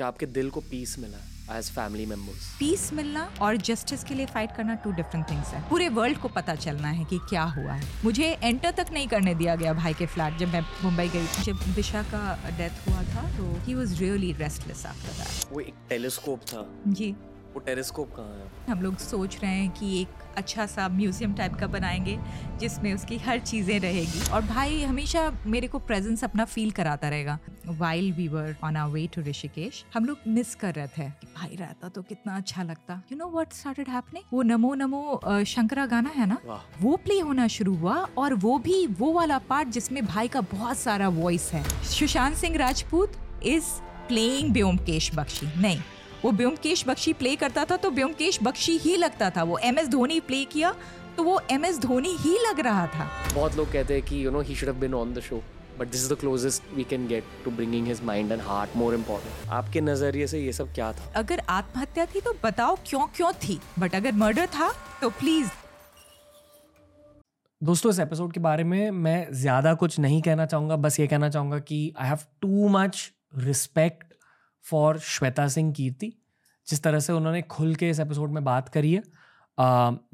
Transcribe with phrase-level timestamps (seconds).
[0.00, 4.26] क्या आपके दिल को पीस मिला एज फैमिली मेंबर्स पीस मिलना और जस्टिस के लिए
[4.26, 7.72] फाइट करना टू डिफरेंट थिंग्स है। पूरे वर्ल्ड को पता चलना है कि क्या हुआ
[7.72, 11.26] है। मुझे एंटर तक नहीं करने दिया गया भाई के फ्लैट जब मैं मुंबई गई।
[11.44, 12.22] जब दिशा का
[12.58, 17.14] डेथ हुआ था तो he was really restless after that वो एक टेलीस्कोप था। जी।
[17.54, 18.48] वो टेलीस्कोप कहाँ है?
[18.68, 22.18] हम लोग सोच रहे हैं कि एक अच्छा सा म्यूज़ियम टाइप का बनाएँगे
[22.60, 27.38] जिसमें उसकी हर चीज़ें रहेगी। और भाई हमेशा मेरे को प्रेजेंस अपना फील कराता रहेगा।
[27.68, 31.26] While we were on our way to Rishikesh हम लोग मिस कर रहे थे। कि
[31.36, 35.86] भाई रहता तो कितना अच्छा लगता। You know what started happening वो नमो नमो शंकरा
[35.86, 36.38] गाना है ना?
[36.80, 40.78] वो प्ले होना शुरू हुआ और वो भी वो वाला पार्ट जिसमें भाई का बहुत
[40.78, 43.64] सारा वॉइस है। सुशांत सिंह राजपूत इज़
[44.08, 45.80] प्लेइंग ब्योमकेश बख्शी नहीं।
[46.24, 49.88] वो ब्योमकेश बख्शी प्ले करता था तो ब्योमकेश बख्शी ही लगता था। वो एम एस
[49.88, 50.74] धोनी प्ले किया
[51.16, 54.30] तो वो एम एस धोनी ही लग रहा था। बहुत लोग कहते हैं कि you
[54.30, 55.42] know he should have been on the show
[55.78, 58.94] but this is the closest we can get to bringing his mind and heart more
[58.94, 61.12] important आपके नज़रिए से ये सब क्या था?
[61.16, 63.60] अगर आत्महत्या थी तो बताओ क्यों क्यों थी?
[63.78, 65.48] बट अगर मर्डर था तो प्लीज़
[67.62, 71.28] दोस्तों इस एपिसोड के बारे में मैं ज़्यादा कुछ नहीं कहना चाहूँगा बस ये कहना
[71.28, 74.09] चाहूँगा कि I have too much respect
[74.62, 76.12] for Shweta Singh Kirti
[76.68, 79.02] जिस तरह से उन्होंने खुल के इस एपिसोड में बात करी है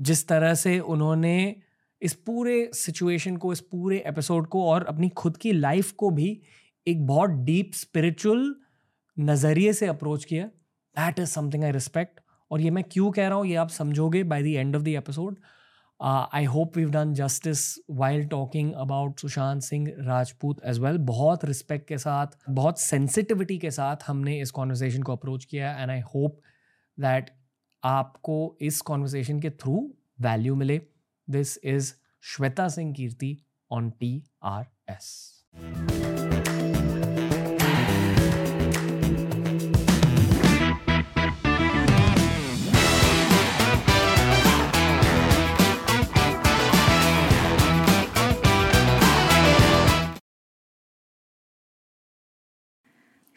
[0.00, 1.56] जिस तरह से उन्होंने
[2.03, 6.42] इस पूरे सिचुएशन को, इस पूरे एपिसोड को और अपनी खुद की लाइफ को भी
[6.86, 8.55] एक बहुत डीप स्पिरिचुअल
[9.19, 10.47] नज़रिए से अप्रोच किया
[10.98, 14.22] that is something I respect और ये मैं क्यों कह रहा हूँ, ये आप समझोगे
[14.22, 15.38] by the end of the episode
[16.00, 21.88] I hope we've done justice while talking about Sushant Singh Rajput as well बहुत रिस्पेक्ट
[21.88, 26.41] के साथ, बहुत सेंसिटिविटी के साथ हमने इस कॉन्वर्सेशन को अप्रोच किया एंड आई होप
[26.98, 27.30] दैट
[27.83, 30.80] आपको इस कॉन्वर्सेशन के थ्रू वैल्यू मिले.
[31.28, 31.92] This is
[32.25, 33.36] Shweta Singh Kirti
[33.70, 35.95] on T R S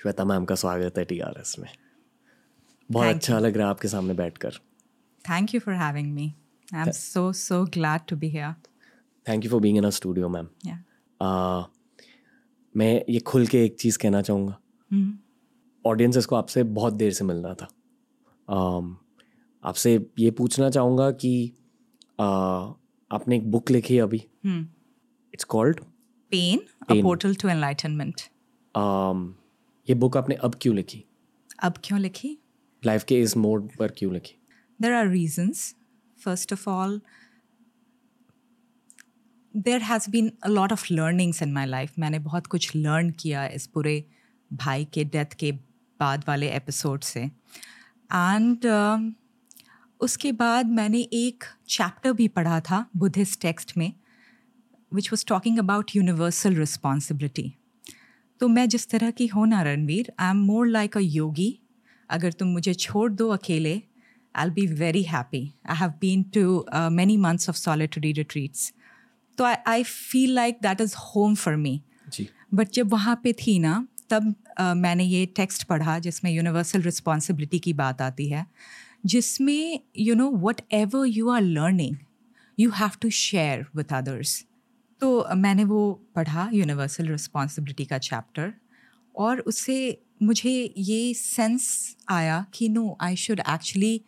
[0.01, 1.67] Shweta ma'am का स्वागत है टीआरएस में।
[2.89, 3.43] बहुत Thank अच्छा you.
[3.43, 4.51] लग रहा है आपके सामने बैठकर।
[5.25, 6.33] Thank you for having me
[6.75, 8.53] I am so so glad to be here
[9.25, 10.47] thank you for being in a studio ma'am
[12.75, 14.57] मैं ये खुल के एक चीज़ कहना चाहूँगा।
[15.85, 17.67] ऑडियंसेस को आपसे बहुत देर से मिलना था।
[18.47, 18.95] Um,
[19.63, 21.33] आपसे ये पूछना चाहूँगा कि
[22.21, 22.73] uh,
[23.11, 25.79] आपने एक बुक लिखी अभी। It's called
[26.31, 26.59] pain
[26.89, 28.21] a portal to enlightenment
[29.89, 31.05] ये बुक आपने अब क्यों लिखी?
[31.63, 32.38] अब क्यों लिखी?
[32.85, 34.35] लाइफ के इस मोड पर क्यों लिखी?
[34.81, 35.75] There are reasons.
[36.27, 37.00] First of all,
[39.67, 42.00] there has been a lot of learnings in my life.
[42.00, 44.05] मैंने बहुत कुछ लर्न किया इस पूरे
[44.53, 45.51] भाई के डेथ के
[46.00, 47.21] बाद वाले एपिसोड से।
[48.13, 49.11] एंड uh,
[50.00, 53.94] उसके बाद मैंने एक चैप्टर भी पढ़ा था बुद्धिस्ट टेक्स्ट में
[54.94, 57.56] which was talking about universal responsibility
[58.41, 61.50] तो मैं जिस तरह की हो ना Ranveer I am more like a yogi
[62.09, 63.73] अगर तुम मुझे छोड़ दो अकेले
[64.45, 68.72] I'll be very happy I have been to many months of solitary retreats
[69.38, 71.81] तो I I feel like that is home for me
[72.53, 77.59] but जब वहाँ पे थी ना तब uh, मैंने ये टेक्स्ट पढ़ा जिसमें यूनिवर्सल रिस्पॉन्सिबिलिटी
[77.59, 78.45] की बात आती है
[79.06, 80.29] जिसमें you know
[80.73, 81.95] whatever you are learning
[82.57, 84.44] you have to share with others
[85.01, 88.53] तो मैंने वो पढ़ा यूनिवर्सल रिस्पॉन्सिबिलिटी का चैप्टर
[89.15, 94.01] और उससे मुझे ये सेंस आया कि no I should actually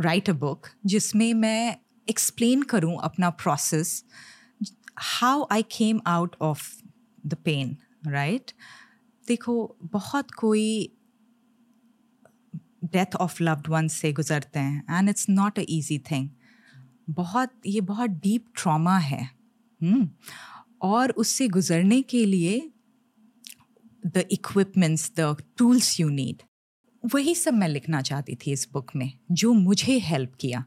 [0.00, 1.76] write a book जिसमें मैं
[2.10, 4.04] एक्सप्लेन करूँ अपना process
[4.98, 6.82] how I came out of
[7.26, 7.76] the pain
[8.06, 8.50] right
[9.28, 10.94] देखो, बहुत कोई
[12.84, 16.28] डेथ ऑफ़ लव्ड वन से गुजरते हैं and it's not a easy thing
[17.10, 19.37] बहुत, ये बहुत डीप ट्रॉमा है।
[19.80, 20.08] हम्म।
[20.82, 22.60] और उससे गुजरने के लिए
[24.06, 26.42] the equipments the tools you need
[27.04, 30.64] वही सब मैं लिखना चाहती थी इस बुक में, जो मुझे हेल्प किया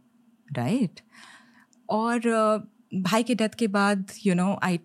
[0.48, 1.00] राइट
[1.90, 2.28] और
[2.94, 4.80] भाई के डेथ के बाद you know I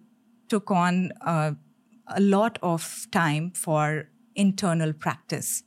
[0.51, 4.05] took on a lot of time for
[4.37, 5.63] internal practice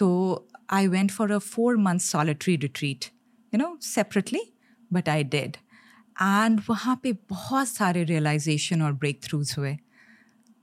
[0.00, 0.08] तो
[0.70, 3.04] I went for a four month solitary retreat
[3.52, 4.40] you know separately
[4.90, 5.56] but I did
[6.20, 9.76] and वहाँ पे बहुत सारे रियलाइजेशन और ब्रेक थ्रूज हुए।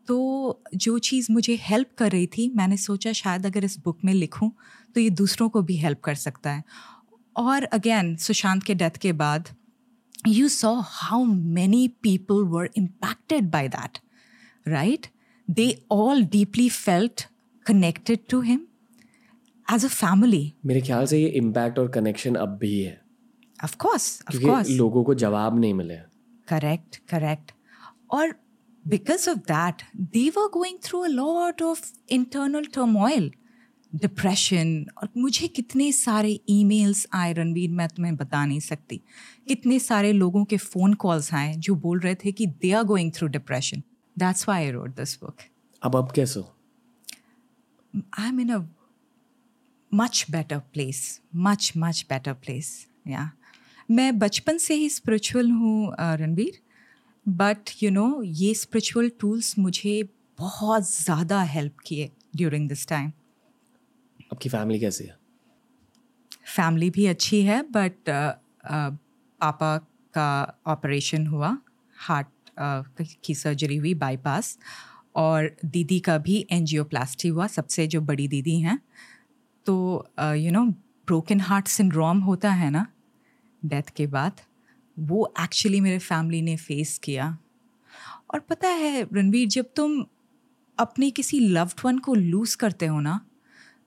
[0.07, 4.13] तो जो चीज़ मुझे हेल्प कर रही थी, मैंने सोचा शायद अगर इस बुक में
[4.13, 4.49] लिखूं
[4.95, 6.63] तो ये दूसरों को भी हेल्प कर सकता है।
[7.35, 9.49] और अगेन सुशांत के डेथ के बाद
[10.27, 13.99] you saw how many people were impacted by that
[14.65, 15.07] right
[15.47, 17.21] they all deeply felt
[17.65, 18.61] connected to him
[19.67, 22.99] as a family मेरे ख्याल से ये इम्पैक्ट और कनेक्शन अब भी है।
[23.63, 24.69] Of course, of क्योंकि course.
[24.69, 25.95] लोगों को जवाब नहीं मिले।
[26.47, 27.51] करेक्ट करेक्ट
[28.11, 28.35] और
[28.85, 29.81] because of that,
[30.15, 31.79] they were going through a lot of
[32.17, 33.25] internal turmoil,
[33.93, 34.85] depression.
[34.97, 39.01] और मुझे कितने सारे ईमेल्स आए रणवीर मैं तुम्हें बता नहीं सकती।
[39.47, 43.11] कितने सारे लोगों के फ़ोन कॉल्स आए जो बोल रहे थे कि they are going
[43.15, 43.83] through depression
[44.19, 45.37] that's why I wrote this book
[45.83, 46.55] अब अब कैसे हो?
[48.19, 48.59] I am in a
[49.93, 53.31] much better place much much better place या
[53.89, 56.59] मैं बचपन से ही स्पिरिचुअल हूँ रणवीर
[57.25, 60.01] बट यू नो ये स्पिरिचुअल टूल्स मुझे
[60.39, 63.11] बहुत ज़्यादा हेल्प किए ड्यूरिंग दिस टाइम
[64.33, 65.15] आपकी फैमिली कैसी है?
[66.55, 68.09] फैमिली भी अच्छी है बट
[69.41, 69.77] पापा
[70.13, 71.57] का ऑपरेशन हुआ
[71.97, 72.51] हार्ट
[73.23, 74.57] की सर्जरी हुई बाईपास
[75.15, 78.79] और दीदी का भी एंजियोप्लास्टी हुआ सबसे जो बड़ी दीदी हैं।
[79.65, 79.75] तो
[80.19, 80.65] you know
[81.07, 82.85] broken heart syndrome होता है ना
[83.67, 84.41] डेथ के बाद
[84.99, 87.37] वो एक्चुअली मेरे फैमिली ने फेस किया।
[88.33, 90.05] और पता है, रणवीर, जब तुम
[90.79, 93.19] अपने किसी लव्ड वन को लूज़ करते हो ना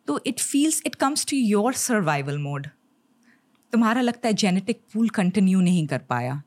[0.06, 2.67] तो it feels it comes to your survival mode
[3.73, 6.43] तुम्हारा लगता है जेनेटिक पूल कंटिन्यू नहीं कर पाया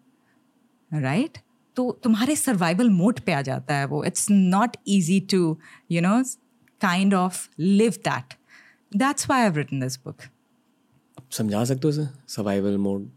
[0.93, 1.47] राइट right?
[1.75, 5.57] तो तुम्हारे सर्वाइवल मोड पे आ जाता है वो। It's not easy to
[5.91, 6.23] you know
[6.81, 8.33] kind of live that
[8.95, 10.17] that's why have written this book
[11.31, 13.09] समझा सकते हो इसे सर्वाइवल मोड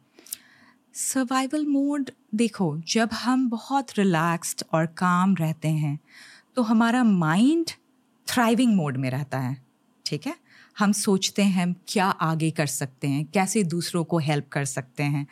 [0.96, 5.98] सर्वाइवल मोड देखो, जब हम बहुत रिलैक्स्ड और काम रहते हैं
[6.56, 7.70] तो हमारा माइंड
[8.28, 9.56] थ्राइविंग मोड में रहता है,
[10.06, 10.34] ठीक है?
[10.76, 15.26] हम सोचते हैं, क्या आगे कर सकते हैं, कैसे दूसरों को हेल्प कर सकते हैं,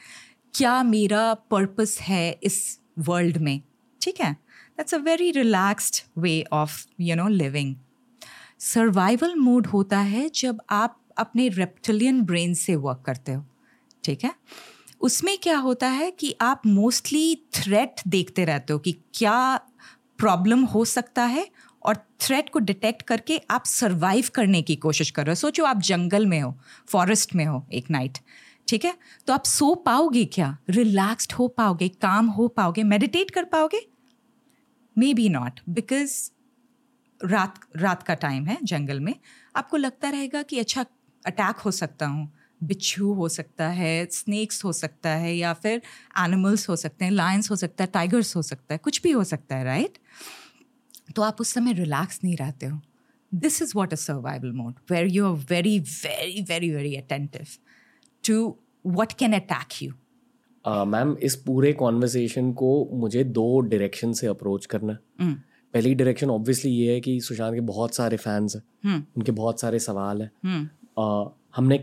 [0.55, 3.61] क्या मेरा पर्पस है इस वर्ल्ड में,
[4.00, 4.32] ठीक है?
[4.32, 7.75] That's a very relaxed way of you know living
[8.61, 13.44] survival mode होता है जब आप अपने रेप्टिलियन ब्रेन से वर्क करते हो,
[14.05, 14.34] ठीक है?
[15.04, 19.56] उसमें क्या होता है कि आप मोस्टली थ्रेट देखते रहते हो कि क्या
[20.18, 21.48] प्रॉब्लम हो सकता है
[21.82, 25.80] और थ्रेट को डिटेक्ट करके आप सर्वाइव करने की कोशिश कर रहे हो। सोचो आप
[25.80, 26.58] जंगल में हो
[26.88, 28.18] फॉरेस्ट में हो एक नाइट
[28.68, 28.94] ठीक है?
[29.26, 30.56] तो आप सो पाओगे क्या?
[30.70, 33.80] रिलैक्स्ड हो पाओगे काम हो पाओगे मेडिटेट कर पाओगे?
[34.98, 36.30] मे बी नॉट बिकॉज़
[37.20, 39.14] रात रात का टाइम है जंगल में।
[39.56, 40.84] आपको लगता रहेगा कि अच्छा
[41.26, 42.32] अटैक हो सकता हूँ
[42.64, 45.82] बिच्छू हो सकता है स्नेक्स हो सकता है या फिर
[46.19, 49.25] एनिमल्स हो सकते हैं लायंस हो सकता है टाइगर्स हो सकता है कुछ भी हो
[49.25, 49.99] सकता है राइट
[51.16, 52.81] तो आप उस समय रिलैक्स नहीं रहते हो।
[53.34, 57.46] This is what a survival mode where you are very very very very attentive
[58.28, 59.93] to what can attack you
[60.84, 65.34] ma'am इस पूरे कॉन्वर्सेशन को मुझे दो डायरेक्शन से अप्रोच करना। है
[65.75, 69.78] पहली डायरेक्शन ऑब्वियसली ये है कि सुशांत के बहुत सारे फैंस हैं। उनके बहुत सारे
[69.78, 70.31] सवाल हैं।
[70.99, 71.78] Uh, हमने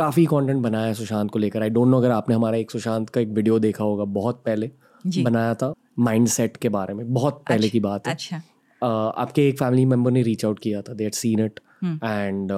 [0.00, 3.10] काफ़ी कंटेंट बनाया है सुशांत को लेकर। आई डोंट नो अगर आपने हमारा एक सुशांत
[3.10, 4.70] का एक वीडियो देखा होगा बहुत पहले
[5.04, 8.42] बनाया था माइंड सेट के बारे में बहुत पहले की बात है। अच्छा। uh,
[8.82, 12.52] आपके एक फैमिली मेंबर ने रीच आउट किया था they had seen it and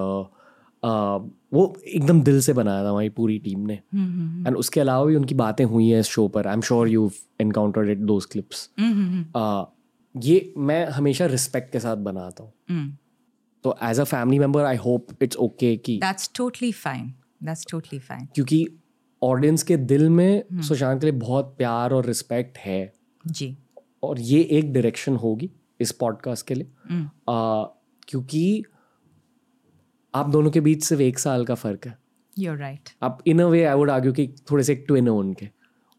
[1.53, 5.35] वो एकदम दिल से बनाया था हमारी पूरी टीम ने। एंड उसके अलावा भी उनकी
[5.35, 7.11] बातें हुई हैं इस शो पर। I am sure you
[7.41, 8.69] encountered it those clips
[10.15, 12.99] ये मैं हमेशा रिस्पेक्ट के साथ बनाता हूँ।
[13.65, 17.99] तो as a family member I hope it's okay कि that's totally fine that's totally
[17.99, 18.67] fine क्योंकि
[19.22, 22.93] ऑडियंस के दिल में सुशांत के लिए बहुत प्यार और रिस्पेक्ट है।
[23.27, 23.56] जी।
[24.03, 26.67] और ये एक डायरेक्शन होगी इस पॉडकास्ट के लिए।
[27.29, 27.63] आ,
[28.08, 28.65] क्योंकि
[30.15, 31.99] आप दोनों के बीच सिर्फ़ एक साल का फ़र्क है।
[32.39, 35.11] यूर राइट आप इन अ वे आई वुड आर्ग्यू कि थोड़े से एक ट्विन है
[35.11, 35.49] उनके।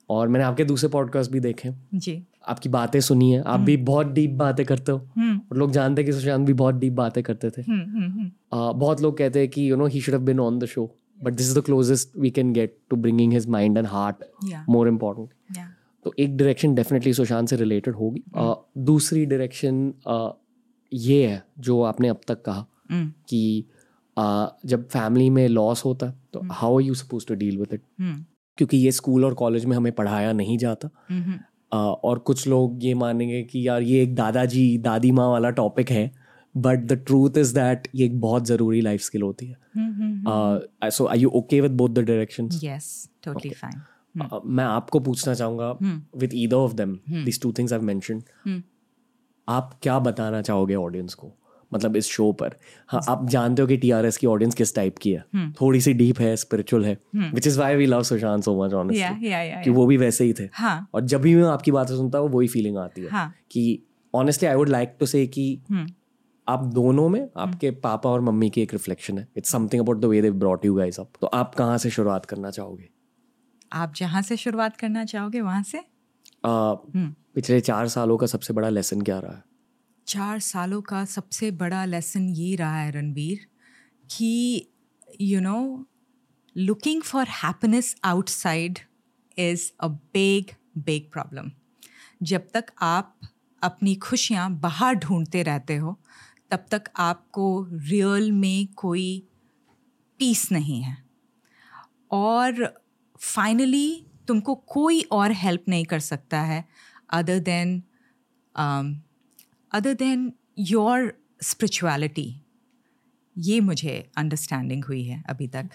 [0.09, 4.07] और मैंने आपके दूसरे पॉडकास्ट भी देखे जी। आपकी बातें सुनी है। आप भी बहुत
[4.07, 4.97] डीप बातें करते हो।
[5.51, 7.61] और लोग जानते हैं कि सुशांत भी बहुत डीप बातें करते थे।
[8.53, 10.95] आ, बहुत लोग कहते हैं कि you know he should have been on the show
[11.23, 14.15] but this is the closest we can get to bringing his mind and heart
[14.45, 14.69] Yeah.
[14.69, 15.29] More important
[16.05, 20.31] तो एक डायरेक्शन डेफिनेटली सुशांत से रिलेटेड होगी। आ, दूसरी डायरेक्शन uh,
[20.93, 23.29] ये है जो आपने अब तक कहा mm.
[23.29, 23.65] कि
[24.17, 27.73] आ, जब फैमिली में लॉस होता है तो how are you suppose to deal with
[27.73, 27.81] it
[28.57, 30.89] क्योंकि ये स्कूल और कॉलेज में हमें पढ़ाया नहीं जाता।
[31.73, 35.91] आ, और कुछ लोग ये मानेंगे कि यार ये एक दादाजी दादी माँ वाला टॉपिक
[35.91, 36.22] है।
[36.55, 41.19] But the truth is that ये एक बहुत ज़रूरी लाइफ स्किल होती है। So I
[41.19, 43.81] you okay with both the directions yes totally fine
[44.15, 45.69] Uh, मैं आपको पूछना चाहूँगा
[46.17, 46.93] with either of them
[47.25, 48.61] this two things I mentioned
[49.47, 51.31] आप क्या बताना चाहोगे ऑडियंस को?
[51.71, 52.55] मतलब इस शो पर।
[52.89, 55.49] हाँ आप जानते हो कि टीआरएस की ऑडियंस किस टाइप की है। Hmm.
[55.61, 59.63] थोड़ी सी डीप है स्पिरिचुअल है which is why we love Sushant so much honestly
[59.63, 62.29] कि वो भी वैसे ही थे। हाँ। और जब भी मैं आपकी बातें सुनता हूँ
[62.29, 63.83] वही फीलिंग आती है। हाँ। कि
[64.13, 65.47] honestly I would like to say कि
[66.47, 70.05] आप दोनों में आपके पापा और मम्मी की एक रिफ्लेक्शन है। It's something about the
[70.05, 72.89] way they brought you guys up तो आप कहाँ से शुरुआत करना चाहोगे?
[73.71, 75.77] आप जहाँ से शुरुआत करना चाहोगे वहाँ से?
[75.77, 76.73] आ,
[77.35, 79.43] पिछले चार सालों का सबसे बड़ा लेसन क्या रहा है?
[80.07, 83.47] चार सालों का सबसे बड़ा लेसन ये रहा है रणवीर
[84.11, 84.67] कि
[85.21, 85.87] you know
[86.55, 88.79] looking for happiness outside
[89.37, 91.51] is a big big problem
[92.23, 93.19] जब तक आप
[93.61, 95.99] अपनी खुशियाँ बाहर ढूंढते रहते हो
[96.53, 99.27] तब तक आपको रियल में कोई
[100.19, 100.97] पीस नहीं है।
[102.11, 102.81] और
[103.17, 106.63] फाइनली तुमको कोई और हेल्प नहीं कर सकता है
[107.09, 107.83] other than
[109.71, 112.29] other than your spirituality
[113.35, 115.69] ये मुझे अंडरस्टैंडिंग हुई है अभी तक।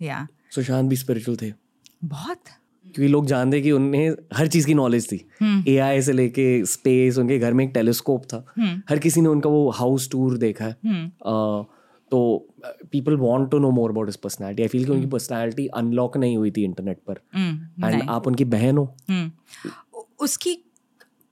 [0.00, 1.52] या सुशांत भी स्पिरिचुअल थे।
[2.04, 2.44] बहुत।
[2.84, 5.16] क्योंकि लोग जानते कि उन्हें हर चीज़ की नॉलेज थी।
[5.68, 8.44] ए आई से लेके स्पेस उनके घर में एक टेलीस्कोप था।
[8.88, 11.64] हर किसी ने उनका वो हाउस टूर देखा है। uh,
[12.10, 12.48] तो
[12.90, 16.36] people want to know more about his personality I feel कि उनकी पर्सनालिटी अनलॉक नहीं
[16.36, 17.20] हुई थी इंटरनेट पर।
[17.86, 18.94] एंड आप उनकी बहन हो।
[20.18, 20.56] उसकी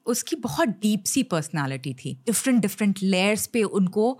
[0.06, 4.18] उसकी बहुत डीप सी पर्सनालिटी थी। डिफरेंट डिफरेंट लेयर्स पे उनको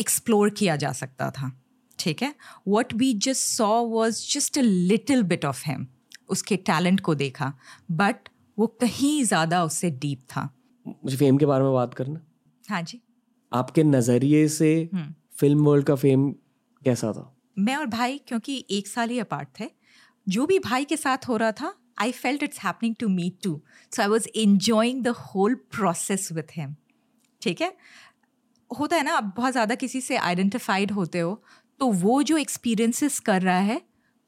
[0.00, 1.50] एक्सप्लोर किया जा सकता था।
[1.98, 2.34] ठीक है?
[2.68, 5.86] What we just saw was just a little bit of him
[6.28, 7.52] उसके टैलेंट को देखा
[7.92, 8.28] बट
[8.58, 10.48] वो कहीं ज़्यादा उससे डीप था।
[10.86, 12.20] मुझे फेम के बारे में बात करना।
[12.64, 13.00] हाँ जी।
[13.52, 14.88] आपके नज़रिए से
[15.38, 16.30] फ़िल्म वर्ल्ड का फेम
[16.82, 17.30] कैसा था?
[17.58, 19.70] मैं और भाई क्योंकि एक साल ही अपार्ट थे
[20.26, 23.60] जो भी भाई के साथ हो रहा था I felt it's happening to me too
[23.92, 26.74] so I was enjoying the whole process with him
[27.42, 27.72] ठीक है?
[28.70, 31.42] होता है ना आप बहुत ज़्यादा किसी से आइडेंटिफाइड होते हो
[31.80, 33.80] तो वो जो एक्सपीरियंसेस कर रहा है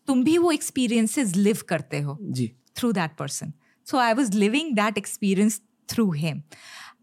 [0.06, 3.52] तुम भी वो एक्सपीरियंसेस लिव करते हो जी। Through that person
[3.84, 6.42] so I was living that experience through him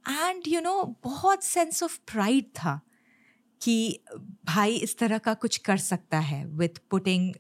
[0.10, 2.82] and you know बहुत सेंस ऑफ़ प्राइड था
[3.62, 4.04] कि
[4.46, 7.34] भाई इस तरह का कुछ कर सकता है with putting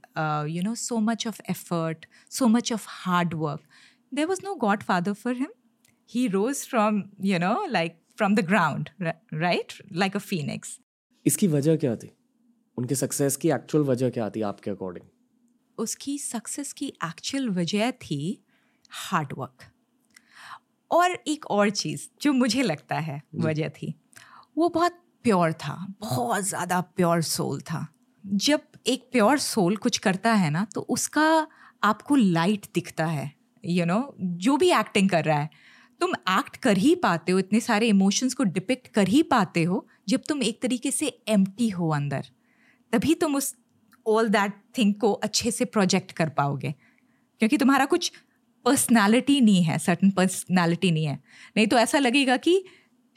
[0.49, 3.61] you know so much of effort so much of hard work
[4.13, 5.47] there was no godfather for him
[6.09, 8.89] he rose from you know like from the ground
[9.33, 10.79] right like a phoenix
[11.25, 12.11] इसकी वजह क्या थी?
[12.77, 15.05] उनके success की actual वजह क्या थी आपके अकॉर्डिंग
[15.77, 18.39] उसकी सक्सेस की एक्चुअल वजह थी
[18.91, 19.63] हार्डवर्क
[20.91, 23.93] और एक और चीज़ जो मुझे लगता है वजह थी
[24.57, 27.87] वो बहुत प्योर था बहुत ज़्यादा प्योर सोल था।
[28.23, 31.47] जब एक प्योर सोल कुछ करता है ना तो उसका
[31.83, 33.31] आपको लाइट दिखता है
[33.63, 35.49] यू you नो know, जो भी एक्टिंग कर रहा है।
[36.01, 39.85] तुम एक्ट कर ही पाते हो इतने सारे इमोशंस को डिपिक्ट कर ही पाते हो
[40.09, 42.25] जब तुम एक तरीके से एम हो अंदर।
[42.93, 43.53] तभी तुम उस
[44.07, 46.73] ऑल दैट थिंग को अच्छे से प्रोजेक्ट कर पाओगे।
[47.41, 48.11] क्योंकि तुम्हारा कुछ
[48.65, 51.19] पर्सनालिटी नहीं है सर्टन पर्सनालिटी नहीं है।
[51.57, 52.63] नहीं तो ऐसा लगेगा कि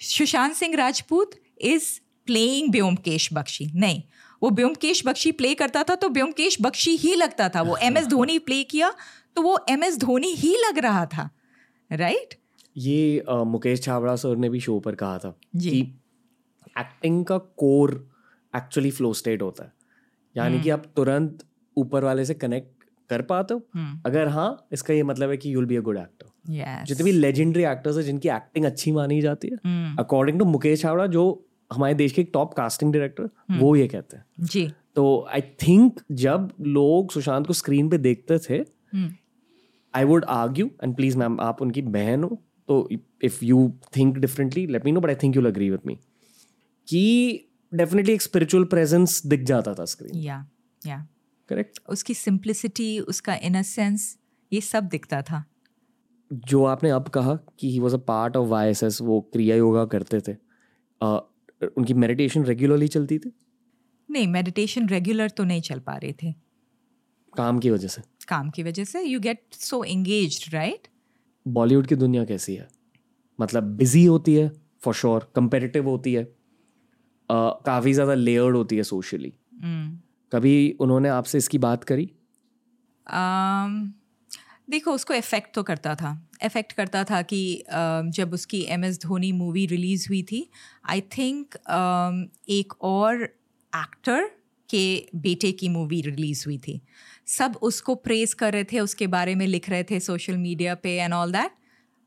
[0.01, 1.89] सुशांत सिंह राजपूत इज़
[2.27, 4.03] प्लेइंग ब्योमकेश बख्शी नहीं
[4.43, 8.07] वो ब्योमकेश बख्शी प्ले करता था तो ब्योमकेश बख्शी ही लगता था। वो एम एस
[8.07, 8.93] धोनी प्ले किया
[9.37, 11.29] तो वो एम एस धोनी ही लग रहा था।
[11.93, 12.41] Right right?
[12.77, 15.81] ये uh, मुकेश छाबड़ा सर ने भी शो पर कहा था कि
[16.79, 17.93] एक्टिंग का कोर
[18.57, 19.73] एक्चुअली फ्लो स्टेट होता है।
[20.37, 21.45] यानी कि आप तुरंत
[21.77, 23.61] ऊपर वाले से कनेक्ट कर पाते हो।
[24.07, 27.65] अगर हाँ इसका ये मतलब है कि you'll be a good actor जितने भी लेजेंडरी
[27.65, 31.25] एक्टर्स है जिनकी एक्टिंग अच्छी मानी जाती है अकॉर्डिंग टू मुकेश छावड़ा जो
[31.71, 33.29] हमारे देश के टॉप कास्टिंग डायरेक्टर
[33.61, 38.39] वो ये कहते हैं। जी। तो आई थिंक जब लोग सुशांत को स्क्रीन पे देखते
[38.39, 38.65] थे
[39.95, 42.39] I would argue and please ma'am आप उनकी बहन हो
[42.69, 42.89] तो
[43.23, 45.95] if you think differently let me know but I think you'll agree with me
[46.89, 47.03] कि
[47.75, 50.51] डेफिनेटली एक स्पिरिचुअल प्रेजेंस दिख जाता था स्क्रीन या
[50.87, 51.09] या
[51.49, 54.19] करेक्ट उसकी सिंप्लिसिटी उसका इनसेंस
[54.53, 55.45] ये सब दिखता था।
[56.33, 60.21] जो आपने अब कहा कि he was a part of why वो क्रिया योगा करते
[60.21, 60.35] थे
[61.03, 61.21] uh,
[61.77, 63.33] उनकी मेडिटेशन रेगुलरली चलती थी?
[64.11, 66.33] नहीं मेडिटेशन रेगुलर तो नहीं चल पा रहे थे।
[67.37, 70.89] काम की वजह से। काम की वजह से। You get so engage right
[71.49, 72.69] Bollywood की दुनिया कैसी है?
[73.41, 76.37] मतलब बिज़ी होती है फॉर श्योर कंपेरेटिव होती है।
[77.31, 79.95] काफ़ी ज़्यादा लेयर्ड होती है सोशली mm.
[80.33, 82.11] कभी उन्होंने आपसे इसकी बात करी?
[83.07, 83.93] Um,
[84.71, 86.11] देखो उसको इफ़ेक्ट तो करता था.
[86.45, 87.65] इफ़ेक्ट करता था कि
[88.15, 90.49] जब उसकी M S Dhoni movie release हुई थी
[90.89, 91.55] आई थिंक
[92.49, 93.23] एक और
[93.73, 94.31] एक्टर
[94.71, 96.81] के बेटे की मूवी रिलीज़ हुई थी.
[97.27, 100.97] सब उसको प्रेस कर रहे थे उसके बारे में लिख रहे थे सोशल मीडिया पे
[100.97, 101.51] एंड ऑल दैट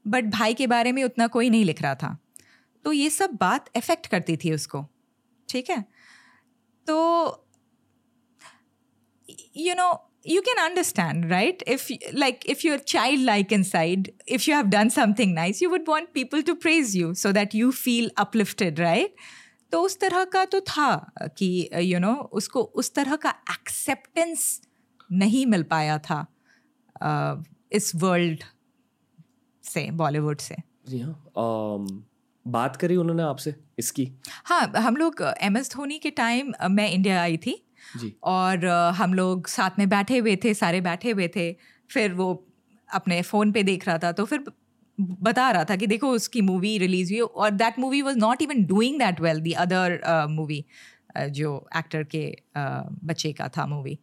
[0.08, 2.18] बट भाई के बारे में उतना कोई नहीं लिख रहा था.
[2.86, 4.86] तो ये सब बात इफ़ेक्ट करती थी उसको.
[5.50, 5.86] ठीक है?
[6.88, 6.98] तो
[9.58, 14.56] you know you can understand right if like if your child like inside if you
[14.56, 18.12] have done something nice you would want people to praise you so that you feel
[18.18, 19.16] uplifted right
[19.72, 23.30] तो उस तरह का तो था कि you uh, no know, उसको उस तरह का
[23.30, 24.62] एक्सेप्टेंस
[25.12, 26.28] नहीं मिल पाया था
[27.04, 28.44] uh, इस वर्ल्ड
[29.64, 30.56] से बॉलीवुड से।
[30.88, 32.09] जी हाँ um,
[32.52, 34.12] बात करी उन्होंने आपसे इसकी?
[34.46, 37.56] हाँ हम लोग एम एस धोनी के टाइम मैं इंडिया आई थी।
[37.98, 38.66] जी। और
[38.96, 41.52] हम लोग साथ में बैठे हुए थे सारे बैठे हुए थे।
[41.90, 42.34] फिर वो
[42.90, 44.44] अपने फ़ोन पे देख रहा था तो फिर
[44.98, 48.66] बता रहा था कि देखो उसकी मूवी रिलीज़ हुई और that movie was not even
[48.66, 50.64] doing that well the other movie
[51.32, 53.98] जो एक्टर के uh, बच्चे का था मूवी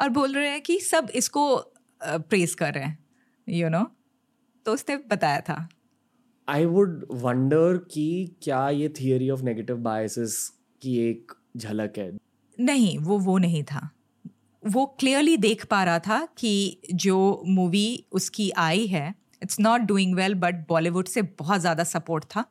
[0.00, 1.44] और बोल रहे हैं कि सब इसको
[2.00, 2.98] प्रेस uh, कर रहे हैं
[3.48, 3.90] यू you नो know?
[4.66, 5.68] तो उसने बताया था।
[6.50, 10.36] आई वुड वंडर कि क्या ये थियोरी ऑफ़ नेगेटिव बायसेस
[10.82, 12.10] की एक झलक है?
[12.58, 13.88] नहीं, वो वो नहीं था।
[14.62, 20.14] वो क्लियरली देख पा रहा था कि जो मूवी उसकी आई है it's not doing
[20.14, 22.44] well but Bollywood से बहुत ज़्यादा सपोर्ट था।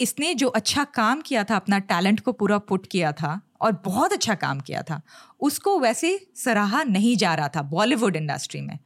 [0.00, 4.12] इसने जो अच्छा काम किया था, अपना टैलेंट को पूरा पुट किया था और बहुत
[4.12, 5.00] अच्छा काम किया था,
[5.40, 8.78] उसको वैसे सराहा नहीं जा रहा था बॉलीवुड इंडस्ट्री में।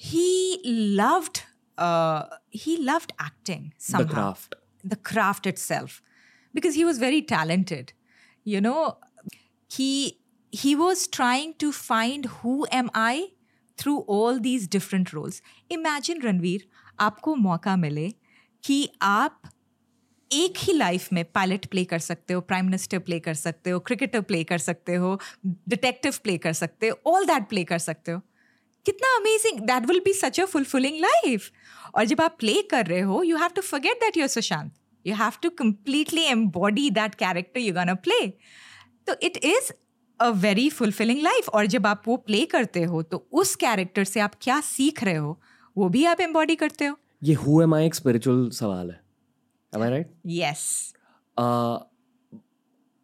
[0.00, 0.62] He
[0.96, 1.38] loved
[1.78, 4.54] he loved acting the craft
[4.86, 6.00] the craft itself
[6.54, 7.90] because he was very talented
[8.46, 8.76] you know
[9.70, 9.92] he
[10.52, 13.14] he was trying to find who am I
[13.78, 15.40] through all these different roles.
[15.76, 16.66] Imagine Ranveer
[17.00, 18.08] आपको मौका मिले
[18.64, 19.40] कि आप
[20.30, 23.80] एक ही life में pilot play कर सकते हो प्राइम मिनिस्टर प्ले कर सकते हो
[23.88, 28.12] क्रिकेटर प्ले कर सकते हो डिटेक्टिव प्ले कर सकते हो ऑल दैट प्ले कर सकते
[28.12, 28.20] हो.
[28.86, 31.50] कितना amazing that will be such a fulfilling life
[31.94, 34.72] और जब आप प्ले कर रहे हो you have to forget that you're Sushant
[35.04, 38.26] you have to completely embody that character you gonna play
[39.06, 39.72] तो it is
[40.20, 44.20] a very fulfilling life और जब आप वो प्ले करते हो तो उस कैरेक्टर से
[44.20, 45.40] आप क्या सीख रहे हो
[45.76, 49.00] वो भी आप एम्बॉडी करते हो। ये हु एम आई एक स्पिरिचुअल सवाल है।
[49.72, 50.94] Am I right yes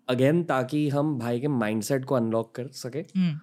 [0.09, 3.35] again ताकि हम भाई के माइंडसेट को अनलॉक कर सके। Hmm.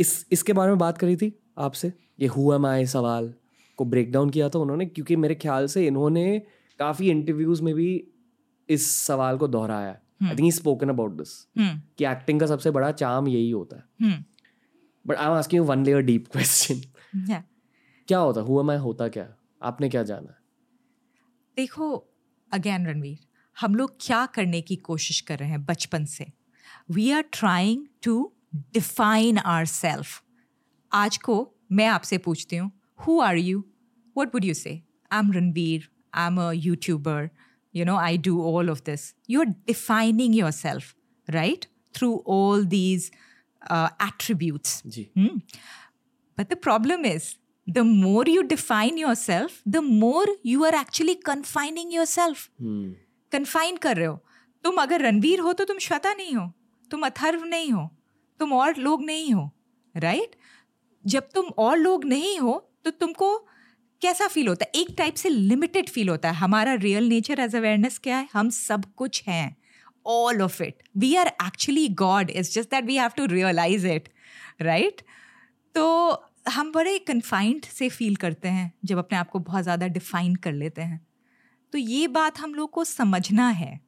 [0.00, 1.92] इस इसके बारे में बात करी थी आपसे?
[2.20, 3.32] ये हु एम आई सवाल।
[3.78, 6.38] को ब्रेक डाउन किया था उन्होंने क्योंकि मेरे ख्याल से इन्होंने
[6.78, 7.90] काफ़ी इंटरव्यूज़ में भी
[8.68, 11.34] इस सवाल को दोहराया I think spoken about this.
[11.58, 14.24] कि एक्टिंग का सबसे बड़ा चाम यही होता है.
[15.06, 16.80] But I am asking one layer deep question
[18.08, 18.60] क्या होता हु?
[18.60, 19.28] एम आई होता क्या
[19.62, 20.34] आपने क्या जाना
[21.56, 21.94] देखो
[22.52, 23.18] अगेन रणवीर
[23.56, 26.26] हम लोग क्या करने की कोशिश कर रहे हैं बचपन से?
[26.90, 30.22] We are trying to define our self
[30.92, 32.70] आज को मैं आपसे पूछती हूँ
[33.06, 33.64] who are you
[34.44, 34.70] you say
[35.12, 37.30] I am Ranveer I am a YouTuber
[37.74, 39.02] you know i do all of this
[39.32, 40.86] you're defining yourself
[41.28, 43.04] right through all these
[43.62, 44.72] uh, attributes
[45.18, 45.36] Hmm.
[46.38, 47.26] But the problem is,
[47.66, 52.48] the more you define yourself, the more you are actually confining yourself.
[52.60, 52.94] Hmm
[53.32, 54.18] confine कर रहे हो
[54.64, 56.46] तुम अगर रणवीर हो तो तुम श्वेता नहीं हो
[56.90, 57.88] तुम अथर्व नहीं हो
[58.40, 59.50] तुम और लोग नहीं हो
[59.94, 60.36] राइट
[61.04, 63.30] जब तुम और लोग नहीं हो तो तुमको
[64.02, 64.80] कैसा फील होता है?
[64.82, 68.28] एक टाइप से लिमिटेड फील होता है। हमारा रियल नेचर एज अवेयरनेस क्या है?
[68.32, 69.56] हम सब कुछ हैं।
[70.06, 74.08] All of it we are actually god it's just that we have to realize it
[74.62, 75.02] right
[75.74, 80.34] तो हम बड़े कन्फाइंड से फील करते हैं जब अपने आप को बहुत ज़्यादा डिफाइन
[80.36, 81.00] कर लेते हैं।
[81.72, 83.78] तो ये बात हम लोग को समझना है।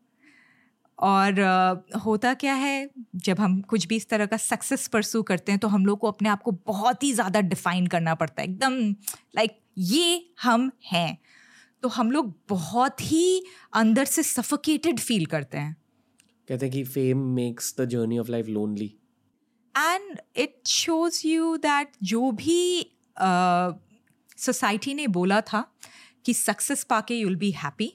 [0.99, 2.89] और अ, होता क्या है?
[3.17, 6.09] जब हम कुछ भी इस तरह का सक्सेस परसू करते हैं तो हम लोग को
[6.09, 8.79] अपने आप को बहुत ही ज़्यादा डिफाइन करना पड़ता है। एकदम
[9.37, 11.19] लाइक ये हम हैं।
[11.83, 15.77] तो हम लोग बहुत ही अंदर से सफोकेटेड फील करते हैं।
[16.49, 18.95] कहते हैं कि fame makes the journey of life lonely
[19.77, 22.91] and it shows you that जो भी
[24.39, 25.65] सोसाइटी uh, ने बोला था
[26.25, 27.93] कि सक्सेस पाके यूल बी हैप्पी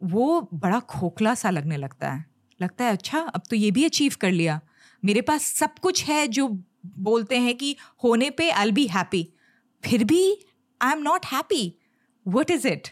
[0.00, 2.24] वो बड़ा खोखला सा लगने लगता है।
[2.62, 4.60] लगता है अच्छा अब तो ये भी अचीव कर लिया।
[5.02, 6.48] मेरे पास सब कुछ है जो
[6.86, 9.28] बोलते हैं कि होने पे आई बी हैप्पी
[9.84, 10.22] फिर भी
[10.80, 11.74] I am not happy
[12.26, 12.88] what is it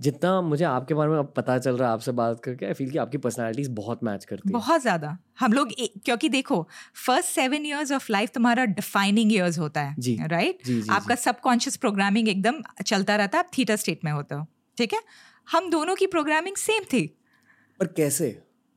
[0.00, 2.90] जितना मुझे आपके बारे में अब पता चल रहा है आपसे बात करके आई फील
[2.90, 5.72] कि आपकी पर्सनालिटीज बहुत मैच करती है। बहुत ज़्यादा। हम लोग
[6.04, 6.62] क्योंकि देखो
[7.06, 11.14] first seven years of life तुम्हारा डिफाइनिंग ईयर्स होता है जी, राइट जी, जी, आपका
[11.14, 14.46] सबकॉन्शियस प्रोग्रामिंग एकदम चलता रहता है आप थीटा स्टेट में होते हो
[14.78, 15.00] ठीक है?
[15.48, 17.06] हम दोनों की प्रोग्रामिंग सेम थी।
[17.80, 18.30] पर कैसे?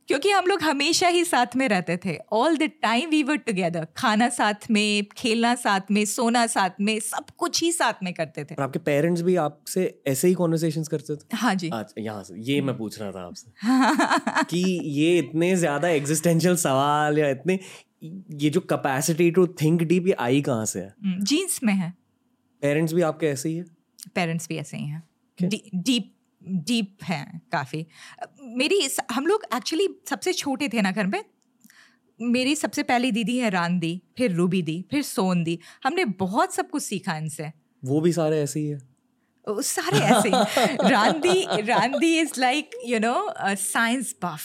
[0.08, 3.86] क्योंकि हम लोग हमेशा ही साथ में रहते थे। All the time we were together
[3.96, 8.44] खाना साथ में खेलना साथ में सोना साथ में सब कुछ ही साथ में करते
[8.44, 11.36] थे। और आपके पेरेंट्स भी आपसे ऐसे ही कॉन्वर्सेशंस करते थे?
[11.36, 16.56] हाँ जी। यहाँ से ये मैं पूछ रहा था आपसे। कि ये इतने ज़्यादा एग्जिस्टेंशियल
[16.56, 17.58] सवाल या इतने
[18.02, 20.94] ये जो कैपेसिटी टू थिंक डीप ये आई कहाँ से है?
[21.04, 21.92] जीन्स में है।
[22.62, 23.64] पेरेंट्स भी आपके ऐसे ही है?
[24.14, 25.02] पेरेंट्स भी ऐसे ही हैं।
[25.38, 26.12] डीप
[26.48, 27.86] डीप हैं काफ़ी।
[28.56, 31.22] मेरी हम लोग एक्चुअली सबसे छोटे थे ना घर में।
[32.20, 36.54] मेरी सबसे पहली दीदी है रान दी फिर रूबी दी फिर सोन दी। हमने बहुत
[36.54, 37.50] सब कुछ सीखा इनसे।
[37.82, 38.78] वो भी सारे ऐसे ही है।
[39.46, 44.40] सारे ऐसे रांदी रांदी is like you know science buff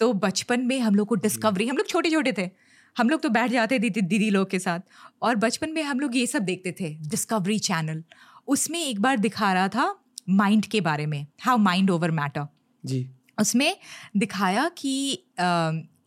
[0.00, 2.48] तो बचपन में हम लोग को डिस्कवरी हम लोग छोटे छोटे थे।
[2.96, 4.80] हम लोग तो बैठ जाते थे दीदी लोग के साथ।
[5.22, 8.02] और बचपन में हम लोग ये सब देखते थे डिस्कवरी चैनल
[8.48, 9.86] उसमें एक बार दिखा रहा था
[10.28, 12.46] माइंड के बारे में हाउ माइंड ओवर मैटर
[12.84, 13.10] जी।
[13.40, 13.76] उसमें
[14.16, 15.12] दिखाया कि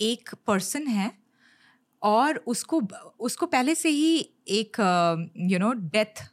[0.01, 1.11] एक पर्सन है
[2.01, 2.81] और उसको
[3.19, 4.77] उसको पहले से ही एक
[5.37, 6.23] यू नो डेथ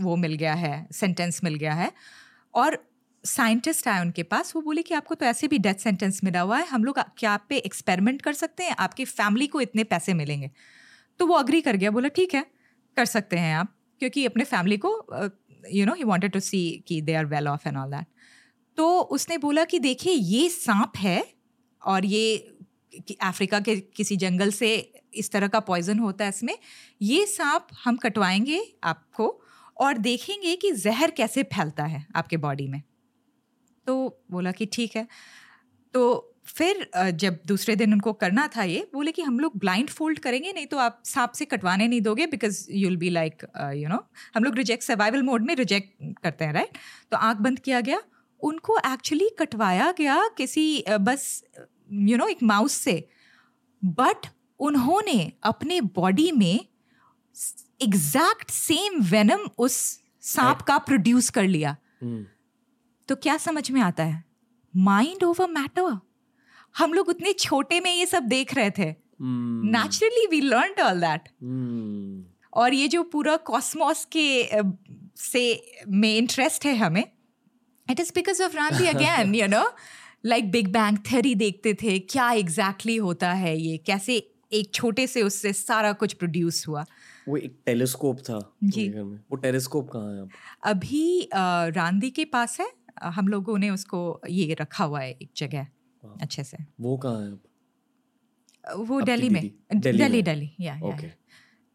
[0.00, 1.92] वो मिल गया है सेंटेंस मिल गया है
[2.54, 2.90] और
[3.24, 6.58] साइंटिस्ट आए उनके पास वो बोले कि आपको तो ऐसे भी डेथ सेंटेंस मिला हुआ
[6.58, 8.76] है हम लोग क्या आप पे एक्सपेरिमेंट कर सकते हैं?
[8.78, 10.50] आपकी फैमिली को इतने पैसे मिलेंगे।
[11.18, 12.46] तो वो अग्री कर गया बोला ठीक है
[12.96, 14.90] कर सकते हैं आप क्योंकि अपने फैमिली को
[15.72, 18.06] you know he wanted to see कि they are well off and all that
[18.78, 21.24] तो उसने बोला कि देखिए, ये सांप है
[21.82, 22.56] और ये
[23.22, 24.74] अफ्रीका के किसी जंगल से
[25.14, 26.56] इस तरह का पॉइजन होता है इसमें,
[27.02, 29.40] ये सांप हम कटवाएँगे आपको
[29.76, 32.82] और देखेंगे कि जहर कैसे फैलता है आपके बॉडी में।
[33.86, 35.06] तो बोला कि ठीक है।
[35.94, 40.18] तो फिर जब दूसरे दिन उनको करना था ये बोले कि हम लोग ब्लाइंड फोल्ड
[40.18, 43.42] करेंगे नहीं तो आप सांप से कटवाने नहीं दोगे because you'll be like
[43.76, 43.98] you know
[44.36, 46.78] हम लोग रिजेक्ट सर्वाइवल मोड में रिजेक्ट करते हैं राइट
[47.10, 48.02] तो आँख बंद किया गया
[48.40, 51.44] उनको एक्चुअली कटवाया गया किसी बस
[51.92, 53.08] यू नो एक माउस से।
[53.84, 54.26] बट
[54.60, 56.66] उन्होंने अपने बॉडी में
[57.82, 62.22] एग्जैक्ट सेम वेनम उस सांप का प्रोड्यूस कर लिया। Hmm.
[63.08, 64.24] तो क्या समझ में आता है?
[64.76, 65.98] माइंड ओवर मैटर
[66.74, 71.28] हम लोग उतने छोटे में ये सब देख रहे थे। Naturally we learn all that
[72.52, 74.28] और ये जो पूरा कॉस्मोस के
[75.16, 75.42] से
[75.88, 77.04] में इंटरेस्ट है हमें
[77.90, 79.64] it is because of रांदी again you know
[80.26, 83.76] like big bang theory देखते थे क्या एग्जैक्टली exactly होता है ये?
[83.76, 84.16] कैसे
[84.52, 86.84] एक छोटे से उससे सारा कुछ प्रोड्यूस हुआ?
[87.28, 90.28] वो एक टेलीस्कोप था जी। वो टेलीस्कोप कहाँ है
[90.64, 92.70] अभी रांदी के पास है।
[93.04, 95.66] हम लोगों ने उसको ये रखा हुआ है एक जगह।
[96.20, 97.30] अच्छे से। वो कहाँ है
[98.64, 100.74] वो दिल्ली में। दिल्ली दिल्ली या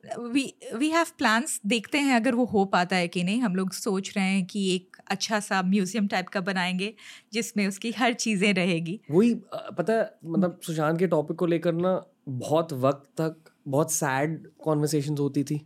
[0.03, 0.43] वी
[0.75, 4.11] वी हैव प्लान्स देखते हैं अगर वो हो पाता है कि नहीं। हम लोग सोच
[4.17, 6.93] रहे हैं कि एक अच्छा सा म्यूज़ियम टाइप का बनाएँगे
[7.33, 9.33] जिसमें उसकी हर चीज़ें रहेगी। वही
[9.77, 15.17] पता है मतलब सुशांत के टॉपिक को लेकर ना बहुत वक्त तक बहुत सैड कॉन्वर्सेशन
[15.17, 15.59] होती थी।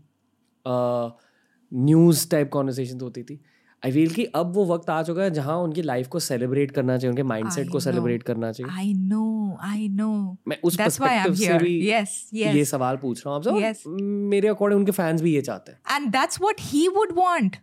[1.72, 3.42] न्यूज़ टाइप कॉन्वर्सेशन होती थी।
[3.86, 6.98] आई फील कि अब वो वक्त आ चुका है जहाँ उनकी लाइफ को सेलिब्रेट करना
[6.98, 11.58] चाहिए उनके माइंडसेट को सेलिब्रेट करना चाहिए। आई नो आई नो मैं उस पर्सपेक्टिव से
[11.58, 12.56] भी yes, yes.
[12.56, 13.86] ये सवाल पूछ रहा हूँ। आपसे yes.
[14.30, 17.58] मेरे अकॉर्डिंग उनके फैंस भी ये चाहते हैं। And that's what he would want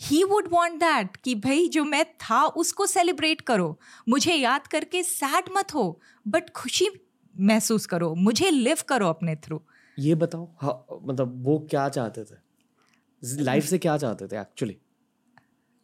[0.00, 5.02] he would want that कि भाई जो मैं था उसको सेलिब्रेट करो। मुझे याद करके
[5.02, 6.88] सैड मत हो बट खुशी
[7.36, 9.62] महसूस करो। मुझे लिव करो अपने थ्रू
[9.98, 13.42] ये बताओ हाँ मतलब वो क्या चाहते थे?
[13.42, 14.76] लाइफ से क्या चाहते थे एक्चुअली